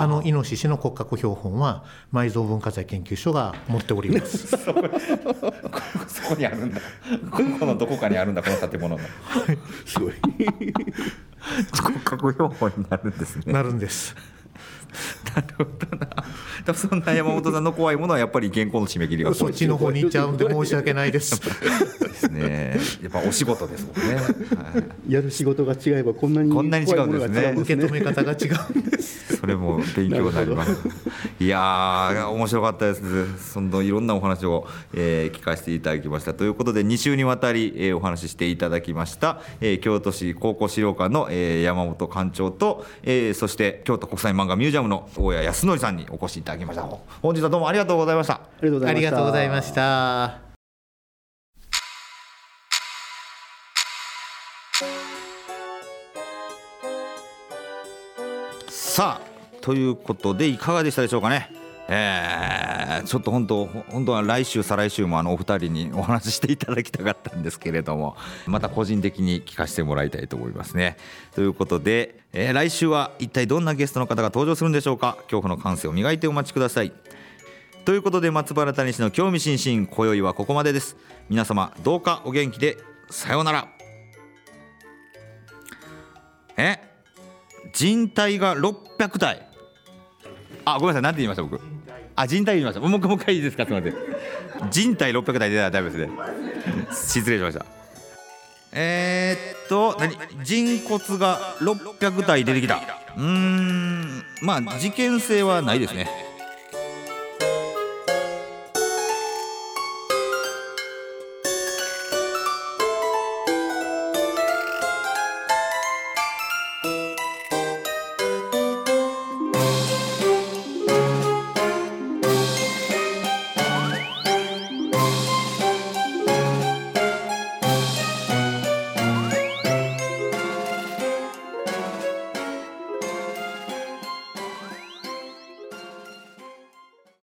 [0.00, 4.46] あのイノシシの骨格標本は埋蔵文化財研究所が持っております。
[6.08, 6.80] そこにあるんだ。
[7.30, 9.02] ここのどこかにあるんだこの建物が
[9.84, 10.12] すごい
[11.82, 14.14] 骨格標本になるんですねなるんです。
[15.34, 16.06] なるほどな
[16.64, 21.40] でもそんな山本さんの怖いものはやっぱり原稿の締め切りがそっちの方に行っちゃうんで申し訳ないです。
[21.40, 24.20] ですねやっぱお仕事ですもんね、は
[25.08, 29.36] いやる仕事が違えばこんなにこんなに違うんですね受け止め方が違うんです。
[29.36, 30.76] それも勉強になります。
[31.40, 33.52] いやー面白かったです。
[33.52, 46.86] そのいろんなお話を、えー聞かせていただきましたということで2週にわたり、えーお話ししていただきました、えー京都市高校資料館の、えー山本館長と、えーそして京都国際漫画ミュージアムの大谷康則さんにお越しいただきました。
[47.22, 48.34] 本日はどうもありがとうございました。
[48.34, 50.48] ありがとうございましたありがとうございました。
[58.68, 59.28] さあ
[59.60, 61.57] ということでいかがでしたでしょうかね。
[61.88, 68.16] えーちょっと本当本当は来週再来週もあのお二人にお話ししていただきたかったんですけれども
[68.46, 70.96] また個人的に聞かせてもらいたいと思いますね。
[71.34, 75.14] ということで、えー来週は一体どんなゲストの方が登場するんでしょうか？
[75.22, 76.92] 恐怖の感性を磨いてお待ちください。
[77.84, 80.96] ということで松原谷氏の興味津々今宵はここまでです。
[81.30, 82.76] 皆様どうかお元気で
[83.08, 83.68] さようなら。
[86.58, 86.80] え？
[87.72, 89.48] 人体が600体
[90.64, 91.77] あごめんなさいなんて言いました僕？
[92.20, 93.64] あ人体言いましたもう一回もう一回いいですか？
[93.64, 94.70] すみません。
[94.70, 96.10] 人体600体出たらダメですね。
[96.90, 97.64] 失礼しました。
[98.72, 100.16] えー、っと何？
[100.44, 102.80] 人骨が600体出てきた。
[103.16, 104.24] うーん。
[104.42, 106.10] まあ事件性はないですね。